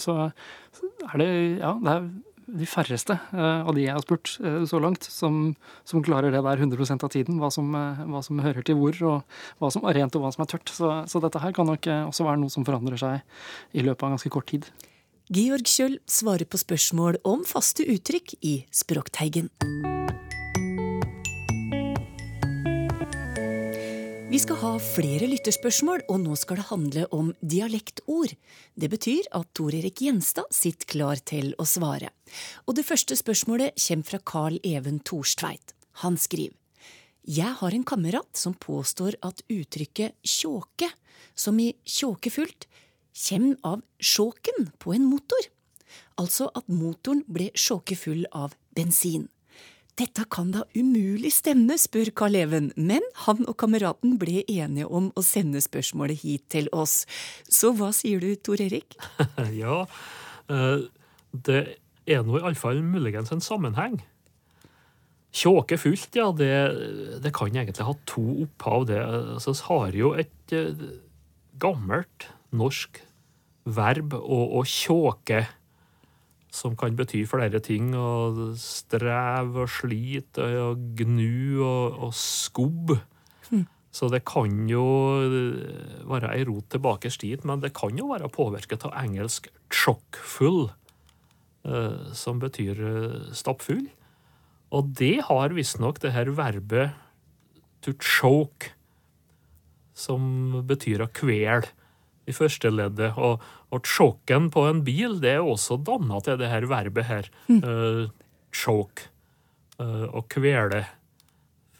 så 0.00 0.14
er 0.24 1.20
det 1.20 1.28
Ja, 1.60 1.74
det 1.76 1.92
er 1.92 2.06
de 2.46 2.66
færreste 2.68 3.16
av 3.34 3.72
de 3.74 3.84
jeg 3.84 3.94
har 3.94 4.04
spurt 4.04 4.34
så 4.70 4.80
langt, 4.82 5.06
som, 5.10 5.54
som 5.88 6.02
klarer 6.06 6.34
det 6.34 6.42
der 6.46 6.62
100% 6.62 7.02
av 7.02 7.12
tiden. 7.12 7.40
Hva 7.42 7.50
som, 7.52 7.72
hva 7.74 8.22
som, 8.22 8.42
hører 8.44 8.66
til 8.66 8.78
hvor, 8.78 8.98
og 9.02 9.38
hva 9.62 9.72
som 9.74 9.86
er 9.88 9.98
rent 10.00 10.18
og 10.18 10.24
hva 10.24 10.32
som 10.34 10.46
er 10.46 10.52
tørt. 10.54 10.70
Så, 10.70 10.92
så 11.10 11.22
dette 11.24 11.42
her 11.42 11.56
kan 11.56 11.68
nok 11.68 11.90
også 12.06 12.28
være 12.28 12.42
noe 12.42 12.54
som 12.54 12.66
forandrer 12.68 13.00
seg 13.00 13.76
i 13.76 13.86
løpet 13.86 14.06
av 14.06 14.14
ganske 14.16 14.32
kort 14.32 14.50
tid. 14.52 14.70
Georg 15.26 15.66
Kjøll 15.66 15.96
svarer 16.06 16.46
på 16.46 16.60
spørsmål 16.60 17.18
om 17.26 17.42
faste 17.48 17.82
uttrykk 17.82 18.36
i 18.46 18.60
Språkteigen. 18.70 19.50
Vi 24.26 24.38
skal 24.42 24.56
ha 24.58 24.72
flere 24.82 25.28
lytterspørsmål, 25.30 26.00
og 26.10 26.16
nå 26.24 26.34
skal 26.34 26.58
det 26.58 26.64
handle 26.66 27.04
om 27.14 27.28
dialektord. 27.46 28.32
Det 28.74 28.88
betyr 28.90 29.28
at 29.38 29.52
Tor 29.54 29.70
Erik 29.78 30.00
Gjenstad 30.02 30.50
sitter 30.50 30.88
klar 30.90 31.20
til 31.22 31.52
å 31.62 31.66
svare. 31.68 32.10
Og 32.66 32.74
det 32.74 32.82
første 32.88 33.14
spørsmålet 33.14 33.78
kommer 33.78 34.08
fra 34.08 34.20
Carl 34.26 34.56
Even 34.66 34.98
Torstveit. 34.98 35.76
Han 36.02 36.18
skriver 36.18 36.58
Jeg 37.22 37.54
har 37.60 37.70
en 37.70 37.86
kamerat 37.86 38.34
som 38.34 38.58
påstår 38.58 39.14
at 39.22 39.44
uttrykket 39.46 40.18
tjåke, 40.26 40.90
som 41.38 41.62
i 41.62 41.76
tjåkefullt, 41.86 42.66
kommer 43.28 43.62
av 43.62 43.86
sjåken 44.02 44.72
på 44.82 44.96
en 44.98 45.06
motor. 45.06 45.52
Altså 46.18 46.50
at 46.50 46.66
motoren 46.66 47.22
ble 47.30 47.52
sjåkefull 47.54 48.26
av 48.34 48.58
bensin. 48.74 49.28
Dette 49.96 50.26
kan 50.28 50.50
da 50.52 50.66
umulig 50.76 51.30
stemme, 51.32 51.78
spør 51.80 52.10
Karl 52.16 52.36
Even, 52.36 52.68
men 52.76 53.04
han 53.22 53.46
og 53.48 53.54
kameraten 53.62 54.18
ble 54.20 54.42
enige 54.44 54.88
om 54.92 55.08
å 55.16 55.24
sende 55.24 55.62
spørsmålet 55.64 56.20
hit 56.20 56.44
til 56.52 56.68
oss. 56.76 57.04
Så 57.48 57.72
hva 57.78 57.88
sier 57.96 58.20
du, 58.20 58.34
Tor 58.36 58.60
Erik? 58.60 58.98
ja, 59.62 59.78
eh, 60.52 60.84
det 61.32 61.62
er 62.04 62.26
nå 62.26 62.36
iallfall 62.42 62.82
muligens 62.84 63.32
en 63.32 63.40
sammenheng. 63.40 63.96
Tjåke 65.36 65.80
fullt, 65.80 66.12
ja, 66.16 66.28
det, 66.32 66.52
det, 67.24 67.32
kan 67.36 67.48
egentlig 67.48 67.88
ha 67.88 67.96
to 68.08 68.24
opphav. 68.44 68.86
Det 68.92 69.00
altså, 69.00 69.56
har 69.70 69.96
jo 69.96 70.12
et 70.20 70.56
eh, 70.56 70.86
gammelt 71.60 72.28
norsk 72.52 73.00
verb 73.64 74.12
å, 74.16 74.42
å 74.60 74.62
som 76.56 76.76
kan 76.78 76.96
bety 76.96 77.22
flere 77.28 77.60
ting. 77.64 77.92
og 77.96 78.56
Strev 78.60 79.56
og 79.64 79.70
slit 79.70 80.40
og 80.40 80.80
gnu 80.98 81.62
og, 81.64 81.98
og 82.08 82.14
skubb. 82.16 82.96
Mm. 83.50 83.66
Så 83.96 84.10
det 84.12 84.24
kan 84.28 84.66
jo 84.68 84.84
være 86.08 86.32
ei 86.34 86.44
rot 86.48 86.68
tilbake 86.72 87.12
dit, 87.20 87.44
men 87.48 87.62
det 87.62 87.74
kan 87.76 87.96
jo 87.96 88.10
være 88.12 88.32
påvirket 88.32 88.84
av 88.84 88.96
engelsk 89.04 89.48
'chockfull', 89.70 90.72
eh, 91.64 92.12
som 92.12 92.38
betyr 92.38 92.76
eh, 92.80 93.32
stappfull. 93.32 93.88
Og 94.72 94.92
det 94.98 95.22
har 95.28 95.54
visstnok 95.54 96.00
det 96.02 96.12
her 96.12 96.28
verbet 96.30 96.92
'to 97.80 97.92
choke', 98.00 98.72
som 99.94 100.62
betyr 100.66 101.00
å 101.00 101.12
kvele 101.12 101.64
i 102.26 102.34
første 102.34 102.70
leddet. 102.72 103.14
Og, 103.16 103.42
og 103.70 103.88
choken 103.88 104.50
på 104.54 104.66
en 104.68 104.84
bil 104.86 105.18
det 105.22 105.36
er 105.38 105.46
også 105.46 105.78
danna 105.86 106.20
til 106.24 106.38
det 106.40 106.50
her 106.52 106.68
verbet 106.70 107.08
her. 107.10 107.32
Mm. 107.48 107.62
Uh, 107.62 108.04
choke. 108.54 109.10
Uh, 109.80 110.06
å 110.10 110.24
kvele. 110.32 110.84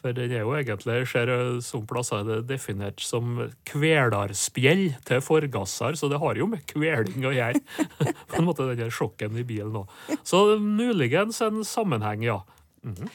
For 0.07 0.15
den 0.15 0.31
er 0.31 0.45
jo 0.45 0.53
egentlig, 0.55 1.01
ser 1.11 1.31
som 1.67 1.87
plasser 1.89 2.27
det 2.29 2.43
definert 2.47 3.01
som 3.03 3.41
kvelerspjell 3.67 4.85
til 5.09 5.23
forgasser, 5.25 5.97
så 5.99 6.11
det 6.13 6.21
har 6.23 6.39
jo 6.39 6.47
med 6.53 6.63
kveling 6.71 7.27
å 7.27 7.33
gjøre. 7.35 7.63
på 8.31 8.39
en 8.39 8.47
måte 8.47 8.69
den 8.69 8.85
der 8.85 8.93
sjokken 8.95 9.41
i 9.41 9.47
bilen 9.49 9.81
òg. 9.83 9.97
Så 10.23 10.45
muligens 10.63 11.41
en 11.43 11.65
sammenheng, 11.67 12.23
ja. 12.29 12.43
Mm. 12.87 13.09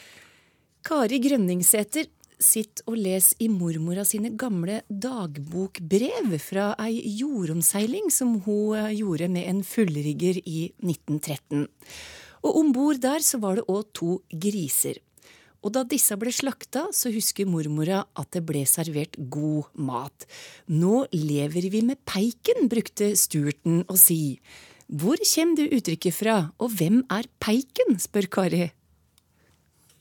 Kari 0.84 1.22
Grønningsæter 1.22 2.10
sitter 2.41 2.89
og 2.89 2.97
les 2.99 3.32
i 3.39 3.47
mormora 3.51 4.04
sine 4.08 4.34
gamle 4.39 4.82
dagbokbrev 4.89 6.34
fra 6.41 6.71
ei 6.82 6.97
jordomseiling 7.19 8.10
som 8.13 8.39
hun 8.47 8.80
eh, 8.80 8.97
gjorde 8.99 9.30
med 9.32 9.47
en 9.49 9.62
fullrigger 9.65 10.41
i 10.41 10.71
1913. 10.82 11.67
Og 12.41 12.60
om 12.63 12.73
bord 12.73 13.01
der 13.04 13.23
så 13.23 13.39
var 13.41 13.60
det 13.60 13.67
òg 13.69 13.88
to 13.93 14.17
griser. 14.34 14.97
Og 15.62 15.75
da 15.75 15.84
disse 15.86 16.17
ble 16.17 16.34
slakta, 16.34 16.88
så 16.89 17.12
husker 17.13 17.45
mormora 17.45 18.01
at 18.17 18.34
det 18.34 18.41
ble 18.47 18.63
servert 18.65 19.17
god 19.30 19.69
mat. 19.77 20.25
Nå 20.65 21.06
lever 21.13 21.69
vi 21.69 21.84
med 21.86 22.01
peiken, 22.10 22.65
brukte 22.71 23.13
Sturten 23.19 23.84
å 23.86 23.97
si. 23.99 24.39
Hvor 24.89 25.21
kommer 25.21 25.62
det 25.62 25.69
uttrykket 25.77 26.17
fra, 26.17 26.38
og 26.58 26.73
hvem 26.80 27.04
er 27.13 27.30
peiken, 27.39 27.99
spør 28.01 28.27
Kari. 28.34 28.71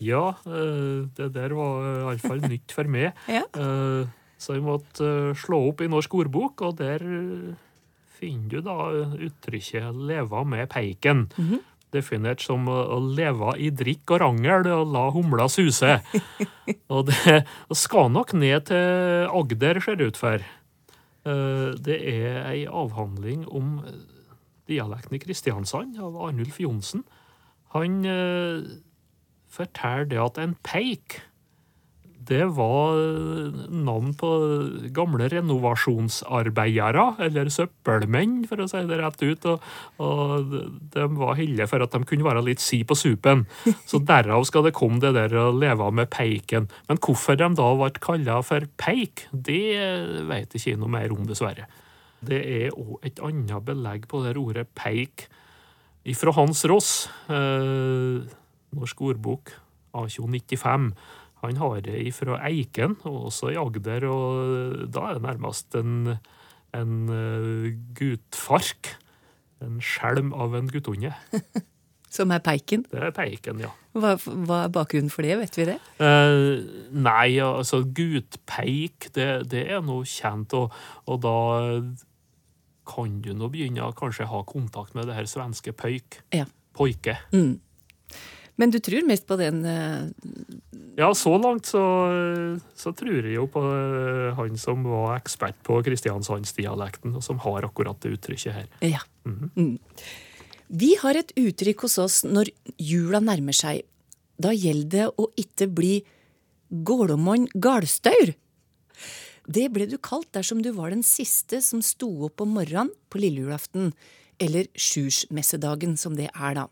Ja, 0.01 0.35
eh, 0.49 1.09
det 1.17 1.33
der 1.37 1.53
var 1.57 1.85
iallfall 2.09 2.41
nytt 2.49 2.73
for 2.73 2.89
meg. 2.89 3.13
ja. 3.29 3.45
Eh, 3.45 4.09
så 4.41 4.57
jeg 4.57 4.65
måtte 4.65 5.05
eh, 5.07 5.35
slå 5.39 5.67
opp 5.69 5.83
i 5.85 5.91
Norsk 5.93 6.15
ordbok, 6.23 6.65
og 6.65 6.79
der 6.81 7.05
finner 8.21 8.49
du 8.49 8.61
da 8.65 8.79
uttrykket 9.29 9.93
'leva 9.97 10.45
med 10.45 10.69
peiken'. 10.69 11.29
Mm 11.37 11.49
-hmm. 11.49 11.61
Definert 11.93 12.41
som 12.41 12.69
å 12.69 12.99
leve 13.17 13.59
i 13.59 13.71
drikk 13.71 14.11
og 14.11 14.21
rangel 14.21 14.67
og 14.67 14.93
la 14.93 15.11
humla 15.11 15.49
suse. 15.49 16.01
og 16.89 17.07
det 17.07 17.45
skal 17.73 18.11
nok 18.11 18.33
ned 18.33 18.67
til 18.67 19.27
Agder, 19.27 19.81
ser 19.81 19.97
det 19.97 20.07
ut 20.07 20.17
for. 20.17 20.39
Det 21.85 21.99
er 21.99 22.47
ei 22.47 22.67
avhandling 22.67 23.49
om 23.49 23.83
dialekten 24.69 25.17
i 25.17 25.19
Kristiansand 25.19 25.99
av 25.99 26.15
Arnulf 26.17 26.61
Johnsen. 26.61 27.03
Han 27.75 28.05
forteller 29.51 30.09
det 30.11 30.23
at 30.23 30.41
en 30.43 30.57
peik 30.67 31.21
det 32.31 32.45
var 32.55 32.99
navn 33.75 34.13
på 34.19 34.29
gamle 34.95 35.27
renovasjonsarbeidere, 35.33 37.07
eller 37.27 37.51
søppelmenn, 37.51 38.45
for 38.47 38.63
å 38.63 38.69
si 38.71 38.83
det 38.87 38.99
rett 39.01 39.25
ut. 39.25 39.49
Og, 39.51 39.65
og 40.05 40.55
de 40.95 41.07
var 41.19 41.39
heldige 41.41 41.67
for 41.71 41.83
at 41.83 41.97
de 41.97 42.07
kunne 42.07 42.27
være 42.27 42.45
litt 42.47 42.63
si 42.63 42.83
på 42.87 42.95
supen. 42.99 43.47
Så 43.89 44.03
derav 44.13 44.47
skal 44.49 44.69
det 44.69 44.77
komme 44.79 45.03
det 45.03 45.15
der 45.17 45.35
å 45.41 45.49
leve 45.57 45.91
med 45.97 46.13
peiken. 46.13 46.71
Men 46.91 47.03
hvorfor 47.03 47.41
de 47.41 47.51
da 47.59 47.69
ble 47.81 47.91
kalla 47.99 48.41
for 48.47 48.69
peik, 48.79 49.27
det 49.33 49.65
vet 50.31 50.55
jeg 50.55 50.63
ikke 50.63 50.83
noe 50.85 50.95
mer 51.01 51.17
om, 51.17 51.27
dessverre. 51.27 51.67
Det 52.21 52.41
er 52.45 52.77
òg 52.77 52.99
et 53.09 53.21
annet 53.25 53.65
belegg 53.65 54.07
på 54.11 54.21
det 54.23 54.37
ordet 54.39 54.69
peik 54.77 55.27
ifra 56.05 56.37
Hans 56.37 56.63
Ross. 56.69 56.93
Eh, 57.33 58.21
Norsk 58.77 59.03
ordbok 59.11 59.55
av 59.97 60.11
2095. 60.13 60.93
Han 61.41 61.57
har 61.57 61.81
det 61.87 62.03
fra 62.15 62.37
Eiken, 62.47 62.99
og 63.09 63.31
også 63.31 63.55
i 63.55 63.59
Agder, 63.61 64.05
og 64.11 64.87
da 64.93 65.09
er 65.09 65.19
det 65.19 65.25
nærmest 65.25 65.77
en, 65.79 66.17
en 66.77 66.95
uh, 67.09 67.71
gutfark. 67.97 68.95
En 69.61 69.81
skjelm 69.85 70.33
av 70.33 70.57
en 70.57 70.69
guttunge. 70.73 71.13
Som 72.11 72.33
er 72.35 72.43
peiken? 72.43 72.83
Det 72.91 72.99
er 73.07 73.13
peiken, 73.15 73.61
ja. 73.63 73.71
Hva, 73.95 74.17
hva, 74.19 74.65
er 74.65 74.73
bakgrunnen 74.75 75.13
for 75.15 75.27
det, 75.27 75.37
vet 75.39 75.57
vi 75.59 75.67
det? 75.69 75.77
Eh, 76.03 76.63
nei, 76.91 77.39
altså 77.45 77.85
gutpeik, 77.87 79.13
det, 79.15 79.29
det 79.53 79.63
er 79.71 79.85
noe 79.87 80.07
kjent, 80.09 80.57
og, 80.59 80.75
og, 81.07 81.21
da 81.23 81.37
kan 82.91 83.21
du 83.23 83.31
nå 83.39 83.51
begynne 83.53 83.87
å 83.87 83.95
kanskje 83.95 84.27
ha 84.27 84.43
kontakt 84.49 84.97
med 84.99 85.07
det 85.07 85.21
her 85.21 85.31
svenske 85.31 85.75
pøyk. 85.77 86.19
Ja. 86.35 86.49
Poike. 86.75 87.15
Mm. 87.31 87.61
Men 88.61 88.73
du 88.73 88.77
tror 88.85 89.07
mest 89.09 89.25
på 89.29 89.39
den? 89.41 89.63
Uh... 89.65 90.11
Ja, 90.99 91.09
så 91.17 91.33
langt 91.41 91.71
så, 91.71 91.81
så, 92.77 92.93
tror 92.97 93.25
jeg 93.25 93.39
jo 93.39 93.47
på 93.49 93.63
uh, 93.65 94.37
han 94.37 94.59
som 94.61 94.85
var 94.85 95.15
ekspert 95.17 95.57
på 95.65 95.79
kristiansandsdialekten, 95.87 97.15
og 97.17 97.25
som 97.25 97.41
har 97.47 97.65
akkurat 97.71 98.01
det 98.05 98.19
uttrykket 98.19 98.53
her. 98.59 98.69
Ja. 98.85 99.01
Mm 99.25 99.39
-hmm. 99.39 99.51
mm. 99.57 99.79
Vi 100.71 100.95
har 101.03 101.17
et 101.17 101.33
uttrykk 101.35 101.81
hos 101.83 101.99
oss 101.99 102.25
når 102.25 102.53
jula 102.79 103.19
nærmer 103.21 103.57
seg. 103.57 103.83
Da 104.39 104.53
gjelder 104.55 104.91
det 104.91 105.07
å 105.19 105.27
ikke 105.37 105.67
bli 105.67 106.05
gålåmonn 106.71 107.49
galstaur. 107.55 108.35
Det 109.51 109.67
ble 109.75 109.87
du 109.91 109.97
kalt 109.99 110.31
dersom 110.33 110.63
du 110.63 110.71
var 110.77 110.91
den 110.91 111.03
siste 111.03 111.59
som 111.65 111.83
sto 111.83 112.07
opp 112.29 112.41
om 112.41 112.55
morgenen 112.55 112.93
på 113.11 113.19
lille 113.19 113.43
julaften, 113.43 113.93
eller 114.39 114.69
sjursmessedagen, 114.79 115.97
som 115.97 116.15
det 116.15 116.31
er 116.31 116.55
da. 116.55 116.69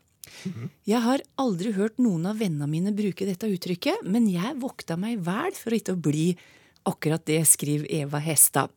Jeg 0.88 1.02
har 1.04 1.24
aldri 1.40 1.72
hørt 1.76 1.98
noen 2.02 2.28
av 2.30 2.38
vennene 2.40 2.68
mine 2.70 2.94
bruke 2.96 3.26
dette 3.28 3.50
uttrykket, 3.50 4.06
men 4.08 4.28
jeg 4.30 4.56
vokta 4.62 4.98
meg 5.00 5.20
vel 5.26 5.54
for 5.58 5.76
ikke 5.76 5.96
å 5.96 6.02
bli 6.08 6.30
akkurat 6.88 7.24
det, 7.28 7.42
skriver 7.48 7.88
Eva 7.92 8.20
Hestad. 8.22 8.72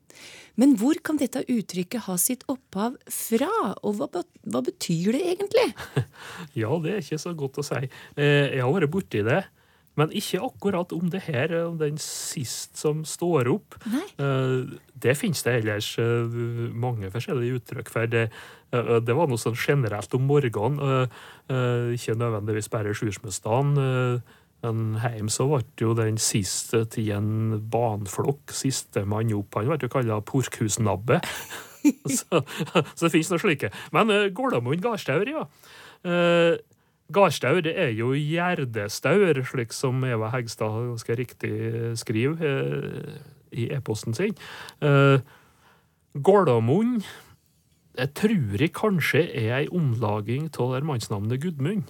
Men 0.60 0.76
hvor 0.80 0.98
kan 1.04 1.20
dette 1.20 1.46
uttrykket 1.48 2.06
ha 2.10 2.18
sitt 2.20 2.44
opphav 2.52 2.98
fra, 3.08 3.50
og 3.82 4.02
hva, 4.02 4.24
hva 4.44 4.62
betyr 4.66 5.16
det 5.16 5.24
egentlig? 5.34 5.68
ja, 6.62 6.72
det 6.84 6.94
er 6.94 7.04
ikke 7.06 7.22
så 7.22 7.34
godt 7.38 7.62
å 7.62 7.66
si. 7.66 7.82
Eh, 8.18 8.58
jeg 8.58 8.66
har 8.66 8.76
vært 8.76 8.92
borti 8.92 9.24
det. 9.26 9.40
Men 10.02 10.16
ikke 10.18 10.42
akkurat 10.48 10.96
om 10.96 11.12
det 11.14 11.24
her, 11.28 11.54
om 11.68 11.78
den 11.78 12.00
sist 12.02 12.80
som 12.82 13.06
står 13.06 13.52
opp. 13.54 13.78
Uh, 14.18 14.74
det 15.02 15.14
finnes 15.20 15.46
det 15.46 15.60
ellers 15.62 15.94
uh, 16.02 16.26
mange 16.74 17.12
forskjellige 17.14 17.62
uttrykk 17.62 17.94
for. 17.94 18.10
Det, 18.10 18.28
uh, 18.74 18.98
det 18.98 19.16
var 19.18 19.30
noe 19.30 19.42
sånn 19.42 19.60
generelt 19.60 20.18
om 20.18 20.26
morgenen, 20.26 21.10
ikke 21.92 22.16
nødvendigvis 22.16 22.70
bare 22.72 22.94
sjursmøsdagen. 22.96 23.76
Men 24.62 24.84
heim 25.02 25.28
så 25.34 25.48
ble 25.50 25.64
jo 25.82 25.96
den 25.98 26.20
siste 26.22 26.86
til 26.94 27.10
en 27.16 27.58
banflokk, 27.74 28.54
sistemann 28.56 29.34
opp, 29.36 29.58
han 29.58 29.68
ble 29.72 29.82
jo 29.84 29.92
kalla 29.92 30.22
porkhusnabbe. 30.24 31.20
så, 32.18 32.42
så, 32.96 33.06
det 33.06 33.12
finnes 33.14 33.32
noe 33.32 33.42
slike. 33.42 33.72
Men 33.96 34.14
uh, 34.14 34.28
Gålamund 34.36 34.84
Garstaur, 34.84 35.28
ja. 35.30 35.46
Uh, 36.02 36.58
Gardstaur 37.14 37.62
det 37.66 37.76
er 37.80 37.92
jo 37.98 38.14
gjerdestaur, 38.16 39.42
slik 39.48 39.76
som 39.76 40.04
Eva 40.08 40.32
Hegstad 40.34 40.92
ganske 40.94 41.18
riktig 41.20 41.54
skrive 42.00 42.38
uh, 42.40 43.20
i 43.52 43.68
e-posten 43.76 44.16
sin. 44.16 44.38
Gålamund 44.80 46.24
Gårdamoen 46.24 46.96
jeg 48.00 48.14
tror 48.16 48.62
jeg 48.64 48.72
kanskje 48.76 49.22
er 49.36 49.54
ei 49.60 49.68
omlaging 49.68 50.48
av 50.64 50.78
mannsnavnet 50.88 51.42
Gudmund. 51.44 51.90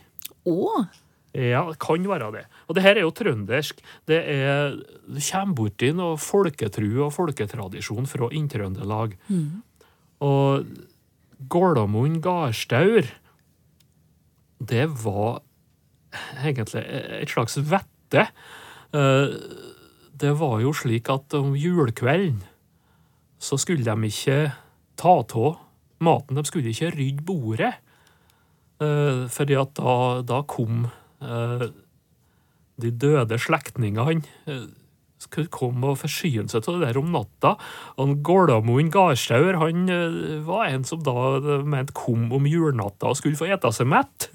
Å? 0.50 0.86
Ja, 1.32 1.64
det 1.70 1.78
kan 1.80 2.04
være 2.10 2.32
det. 2.36 2.46
Og 2.68 2.76
det 2.76 2.84
her 2.84 2.98
er 2.98 3.06
jo 3.06 3.14
trøndersk. 3.16 3.80
Det, 4.10 4.18
er, 4.20 4.74
du 5.08 5.20
kommer 5.22 5.56
borti 5.56 5.92
noe 5.96 6.18
folketru 6.20 6.90
og 7.06 7.14
folketradisjon 7.16 8.10
fra 8.10 8.32
Inntrøndelag. 8.36 9.16
Mm. 9.30 9.62
Og 10.28 10.74
Gålamund 11.52 12.20
gardstaur, 12.26 13.08
det 14.62 14.86
var 15.04 15.42
egentlig 16.44 16.84
et 17.22 17.32
slags 17.32 17.58
vette. 17.58 18.28
Eh, 18.94 19.36
det 20.22 20.34
var 20.38 20.60
jo 20.62 20.74
slik 20.76 21.10
at 21.10 21.34
om 21.38 21.56
julekvelden 21.58 22.44
så 23.42 23.58
skulle 23.58 23.86
de 23.88 24.10
ikke 24.10 24.52
ta 25.02 25.14
av 25.24 25.56
maten. 26.04 26.38
De 26.38 26.46
skulle 26.46 26.74
ikke 26.74 26.94
rydde 26.94 27.26
bordet. 27.26 27.74
Eh, 28.82 29.26
fordi 29.30 29.58
at 29.58 29.74
da, 29.78 29.96
da 30.26 30.42
kom 30.50 30.86
eh, 31.22 31.68
de 32.82 32.92
døde 32.92 33.38
slektningene 33.42 34.24
skulle 35.26 35.52
komme 35.54 35.92
og 35.92 36.00
forsyne 36.02 36.50
seg 36.50 36.66
av 36.66 36.80
det 36.80 36.90
der 36.90 37.00
om 37.02 37.12
natta. 37.14 37.56
Og 38.02 38.16
Gårdamoen 38.26 38.92
Gardstaur 38.94 39.60
han 39.62 39.86
eh, 39.92 40.40
var 40.48 40.70
en 40.70 40.88
som 40.88 41.04
da 41.06 41.16
eh, 41.40 41.68
mente 41.68 41.96
kom 41.98 42.30
om 42.34 42.50
julnatta 42.50 43.12
og 43.12 43.20
skulle 43.20 43.40
få 43.40 43.50
ete 43.52 43.72
seg 43.76 43.90
mett. 43.92 44.30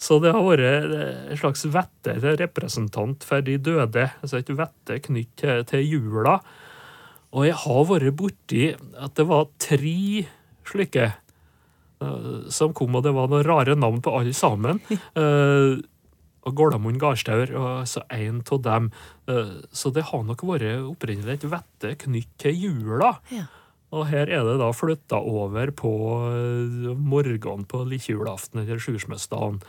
Så 0.00 0.18
det 0.20 0.32
har 0.36 0.44
vært 0.44 0.94
eh, 0.96 1.20
en 1.32 1.40
slags 1.40 1.66
vette 1.72 2.16
representant 2.40 3.26
for 3.26 3.44
de 3.44 3.58
døde. 3.58 4.08
altså 4.22 4.40
Et 4.40 4.56
vette 4.56 5.02
knytt 5.08 5.36
til, 5.42 5.62
til 5.68 5.86
jula. 5.86 6.38
Og 7.36 7.46
jeg 7.48 7.60
har 7.66 7.86
vært 7.90 8.16
borti 8.16 8.66
at 8.72 9.16
det 9.18 9.28
var 9.28 9.48
tre 9.60 10.26
slike 10.66 11.12
som 12.52 12.74
kom, 12.76 12.92
og 12.98 13.06
det 13.06 13.12
var 13.16 13.30
noen 13.32 13.44
rare 13.46 13.72
navn 13.72 14.02
på 14.04 14.12
alle 14.18 14.34
sammen. 14.36 14.82
og 16.46 16.54
Gårdamund 16.54 17.00
Garstaur, 17.02 17.50
og 17.58 17.88
så 17.90 18.04
en 18.14 18.40
av 18.40 18.62
dem. 18.62 18.90
Eh, 19.26 19.54
så 19.74 19.90
det 19.94 20.06
har 20.12 20.22
nok 20.26 20.44
vært 20.46 20.68
opprinnelig 20.86 21.40
et 21.40 21.48
vette 21.50 21.94
knytt 22.06 22.30
til 22.42 22.60
jula. 22.66 23.16
Ja. 23.34 23.48
Og 23.96 24.08
her 24.10 24.30
er 24.30 24.46
det 24.46 24.56
da 24.60 24.70
flytta 24.74 25.18
over 25.18 25.72
på 25.74 25.92
eh, 26.30 26.94
morgenen 26.94 27.66
på 27.66 27.82
lillejulaften 27.86 28.62
eller 28.62 28.82
sjursmøsdagen. 28.82 29.60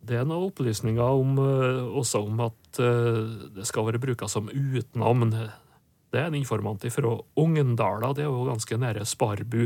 Det 0.00 0.16
er 0.16 0.26
noen 0.26 0.48
opplysninger 0.48 1.22
om, 1.22 1.38
eh, 1.38 1.80
også 2.02 2.24
om 2.26 2.46
at 2.48 2.56
det 2.70 3.64
skal 3.66 3.88
være 3.88 3.98
bruka 4.02 4.28
som 4.30 4.46
utnavn. 4.46 5.32
Det 6.10 6.20
er 6.20 6.28
en 6.28 6.38
informant 6.38 6.84
fra 6.94 7.16
Ungdala, 7.38 8.12
det 8.14 8.22
er 8.22 8.30
jo 8.30 8.46
ganske 8.46 8.78
nære 8.78 9.02
Sparbu, 9.06 9.64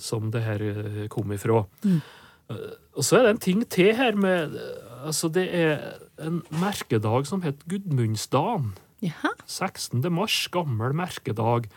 som 0.00 0.30
det 0.32 0.42
her 0.44 0.64
kom 1.12 1.32
ifra. 1.32 1.62
Mm. 1.84 2.00
Og 2.48 3.04
så 3.04 3.18
er 3.18 3.26
det 3.26 3.30
en 3.30 3.42
ting 3.42 3.62
til 3.68 3.94
her 3.96 4.14
med 4.14 4.58
Altså, 5.06 5.28
det 5.28 5.54
er 5.54 5.78
en 6.18 6.42
merkedag 6.50 7.26
som 7.26 7.42
het 7.42 7.62
Gudmundsdagen. 7.70 8.72
Jaha. 9.02 9.28
16. 9.46 10.02
mars, 10.12 10.48
gammel 10.48 10.94
merkedag. 10.94 11.68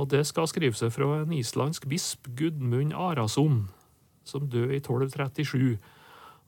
Og 0.00 0.10
det 0.10 0.22
skal 0.26 0.48
skrive 0.48 0.76
seg 0.78 0.92
fra 0.94 1.22
en 1.22 1.34
islandsk 1.36 1.84
bisp, 1.90 2.30
Gudmund 2.38 2.94
Arason, 2.96 3.66
som 4.24 4.48
døde 4.48 4.72
i 4.72 4.80
1237. 4.80 5.76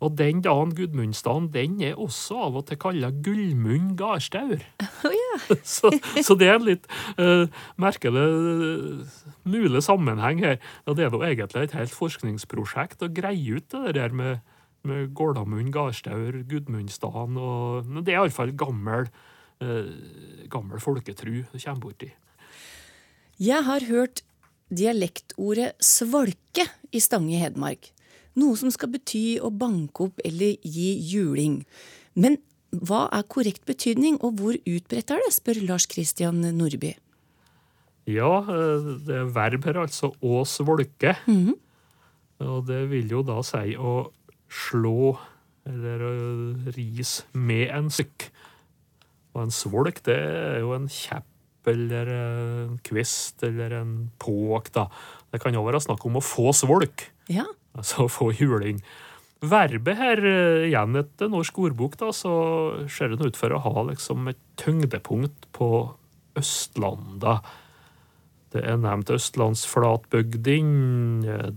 Og 0.03 0.17
den 0.19 0.41
dagen, 0.45 0.75
Gudmundsdagen, 0.77 1.47
den 1.55 1.79
er 1.87 2.01
også 2.01 2.41
av 2.49 2.57
og 2.59 2.67
til 2.69 2.79
kalla 2.83 3.13
Gullmund 3.25 3.95
gardstaur. 3.99 4.59
Oh, 4.83 5.13
yeah. 5.19 5.61
så, 5.63 5.93
så, 6.19 6.35
det 6.39 6.49
er 6.51 6.59
en 6.59 6.67
litt 6.67 6.89
uh, 7.17 7.47
merkelig 7.81 8.25
uh, 8.25 9.21
mulig 9.49 9.85
sammenheng 9.87 10.43
her. 10.45 10.59
Og 10.85 10.99
det 10.99 11.07
er 11.07 11.15
nå 11.15 11.23
egentlig 11.25 11.69
et 11.69 11.79
helt 11.79 11.95
forskningsprosjekt 11.95 13.07
å 13.07 13.13
greie 13.15 13.61
ut 13.61 13.71
det 13.73 13.95
der 14.01 14.13
med 14.13 14.43
med 14.85 15.15
Gårdamund, 15.17 15.73
Gardstaur, 15.73 16.43
Gudmundsdagen 16.49 17.39
og 17.41 17.89
Det 18.05 18.13
er 18.13 18.21
iallfall 18.21 18.53
gammel, 18.59 19.09
uh, 19.65 19.89
gammel 20.53 20.83
folketru 20.83 21.41
du 21.41 21.57
kommer 21.57 21.81
borti. 21.87 22.11
Jeg 23.41 23.65
har 23.67 23.89
hørt 23.89 24.23
dialektordet 24.69 25.73
svalke 25.83 26.69
i 26.93 27.01
Stange 27.03 27.41
Hedmark. 27.41 27.94
Noe 28.41 28.59
som 28.59 28.73
skal 28.75 28.91
bety 28.95 29.39
å 29.39 29.53
banke 29.55 30.09
opp 30.09 30.21
eller 30.25 30.57
gi 30.63 30.91
juling. 31.13 31.63
Men 32.19 32.39
hva 32.75 33.07
er 33.15 33.27
korrekt 33.31 33.65
betydning, 33.69 34.19
og 34.25 34.41
hvor 34.41 34.57
utbredt 34.59 35.13
er 35.15 35.23
det, 35.23 35.35
spør 35.37 35.61
Lars 35.69 35.87
Christian 35.91 36.41
Nordby. 36.57 36.95
Ja, 38.11 38.43
eh, 38.43 38.89
det 39.07 39.21
er 39.21 39.31
verb 39.33 39.65
her, 39.65 39.79
altså 39.87 40.13
å 40.21 40.45
svolke. 40.45 41.17
Mm 41.27 41.47
-hmm. 41.47 41.59
Og 42.45 42.67
det 42.67 42.91
vil 42.91 43.11
jo 43.11 43.23
da 43.23 43.41
si 43.43 43.77
å 43.77 44.11
slå 44.51 45.17
eller 45.65 46.05
ris 46.77 47.25
med 47.33 47.71
en 47.73 47.91
sykk. 47.91 48.29
Og 49.35 49.43
en 49.43 49.51
svolk, 49.51 50.03
det 50.05 50.17
er 50.19 50.61
jo 50.61 50.75
en 50.77 50.89
kjepp 50.89 51.25
eller 51.67 52.11
en 52.13 52.79
kvist 52.85 53.43
eller 53.43 53.73
en 53.81 54.11
påk, 54.21 54.73
da. 54.75 54.89
Det 55.33 55.41
kan 55.41 55.55
jo 55.55 55.65
være 55.65 55.81
snakk 55.81 56.05
om 56.05 56.21
å 56.21 56.25
få 56.25 56.53
svolk. 56.53 57.09
Ja. 57.33 57.47
Altså 57.75 58.07
å 58.07 58.13
få 58.19 58.31
juling. 58.37 58.81
Verbet 59.45 59.99
her, 59.99 60.23
eh, 60.25 60.69
igjen 60.71 60.97
etter 61.01 61.29
norsk 61.33 61.59
ordbok, 61.67 61.99
da, 62.01 62.13
så 62.17 62.33
ser 62.89 63.13
det 63.13 63.27
ut 63.27 63.37
for 63.39 63.53
å 63.53 63.61
ha 63.67 63.85
liksom 63.91 64.31
et 64.33 64.41
tyngdepunkt 64.61 65.51
på 65.57 65.69
Østlanda. 66.39 67.41
Det 68.55 68.63
er 68.63 68.79
nevnt 68.79 69.11
østlandsflatbygding. 69.11 70.69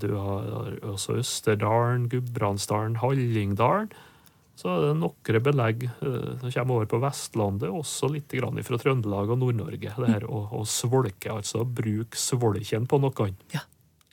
Du 0.02 0.10
har 0.18 0.78
også 0.82 1.20
Østerdalen, 1.22 2.08
Gudbrandsdalen, 2.10 2.98
Hallingdalen. 3.04 3.92
Så 4.58 4.72
er 4.74 4.88
det 4.88 4.94
noen 4.98 5.44
belegg 5.46 5.84
eh, 5.86 6.32
som 6.42 6.50
kommer 6.50 6.80
over 6.80 6.90
på 6.90 7.00
Vestlandet, 7.04 7.70
også 7.70 8.10
litt 8.10 8.34
fra 8.66 8.80
Trøndelag 8.82 9.30
og 9.30 9.38
Nord-Norge. 9.44 9.94
Det 9.94 10.10
her 10.10 10.26
å, 10.26 10.48
å 10.58 10.64
svolke, 10.66 11.30
altså 11.30 11.62
bruke 11.62 12.18
svolken 12.18 12.90
på 12.90 12.98
noe. 13.04 13.30
Ja. 13.54 13.62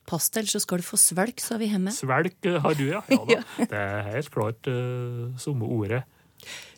Pass 0.09 0.29
deg, 0.35 0.49
så 0.51 0.61
skal 0.61 0.83
du 0.83 0.87
få 0.87 0.99
svelk, 1.01 1.40
sa 1.40 1.57
vi 1.61 1.71
hjemme. 1.73 1.93
Svelk 1.95 2.49
eh, 2.49 2.61
har 2.61 2.77
du, 2.77 2.85
ja. 2.90 3.01
ja 3.31 3.40
det 3.71 3.81
er 3.81 4.11
helt 4.11 4.31
klart 4.35 4.69
uh, 4.69 5.33
samme 5.40 5.69
ordet. 5.69 6.05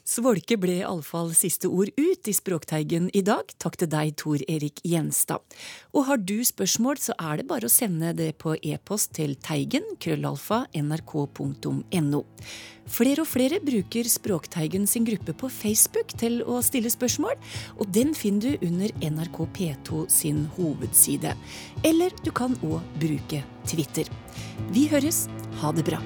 Svolke 0.06 0.54
ble 0.62 0.76
iallfall 0.84 1.32
siste 1.34 1.66
ord 1.66 1.90
ut 1.98 2.28
i 2.30 2.34
Språkteigen 2.34 3.08
i 3.10 3.24
dag. 3.26 3.48
Takk 3.58 3.74
til 3.80 3.88
deg, 3.90 4.12
Tor 4.20 4.38
Erik 4.46 4.78
Gjenstad. 4.86 5.42
Og 5.90 6.06
har 6.06 6.22
du 6.22 6.36
spørsmål, 6.46 7.00
så 7.02 7.16
er 7.18 7.40
det 7.40 7.48
bare 7.50 7.66
å 7.66 7.72
sende 7.72 8.12
det 8.14 8.36
på 8.38 8.54
e-post 8.54 9.16
til 9.18 9.34
teigen, 9.42 9.82
krøllalfa, 9.98 10.62
nrk.no. 10.78 12.22
Flere 12.86 13.24
og 13.24 13.26
flere 13.26 13.58
bruker 13.58 14.06
Språkteigen 14.06 14.86
sin 14.86 15.08
gruppe 15.10 15.34
på 15.34 15.50
Facebook 15.50 16.14
til 16.22 16.38
å 16.46 16.62
stille 16.62 16.92
spørsmål, 16.92 17.34
og 17.74 17.90
den 17.90 18.14
finner 18.14 18.54
du 18.54 18.68
under 18.70 18.94
NRK 19.02 19.42
P2 19.58 20.06
sin 20.06 20.44
hovedside. 20.54 21.34
Eller 21.82 22.14
du 22.22 22.30
kan 22.30 22.54
òg 22.62 22.78
bruke 23.02 23.42
Twitter. 23.66 24.06
Vi 24.70 24.86
høres. 24.94 25.24
Ha 25.64 25.74
det 25.74 25.90
bra. 25.90 25.98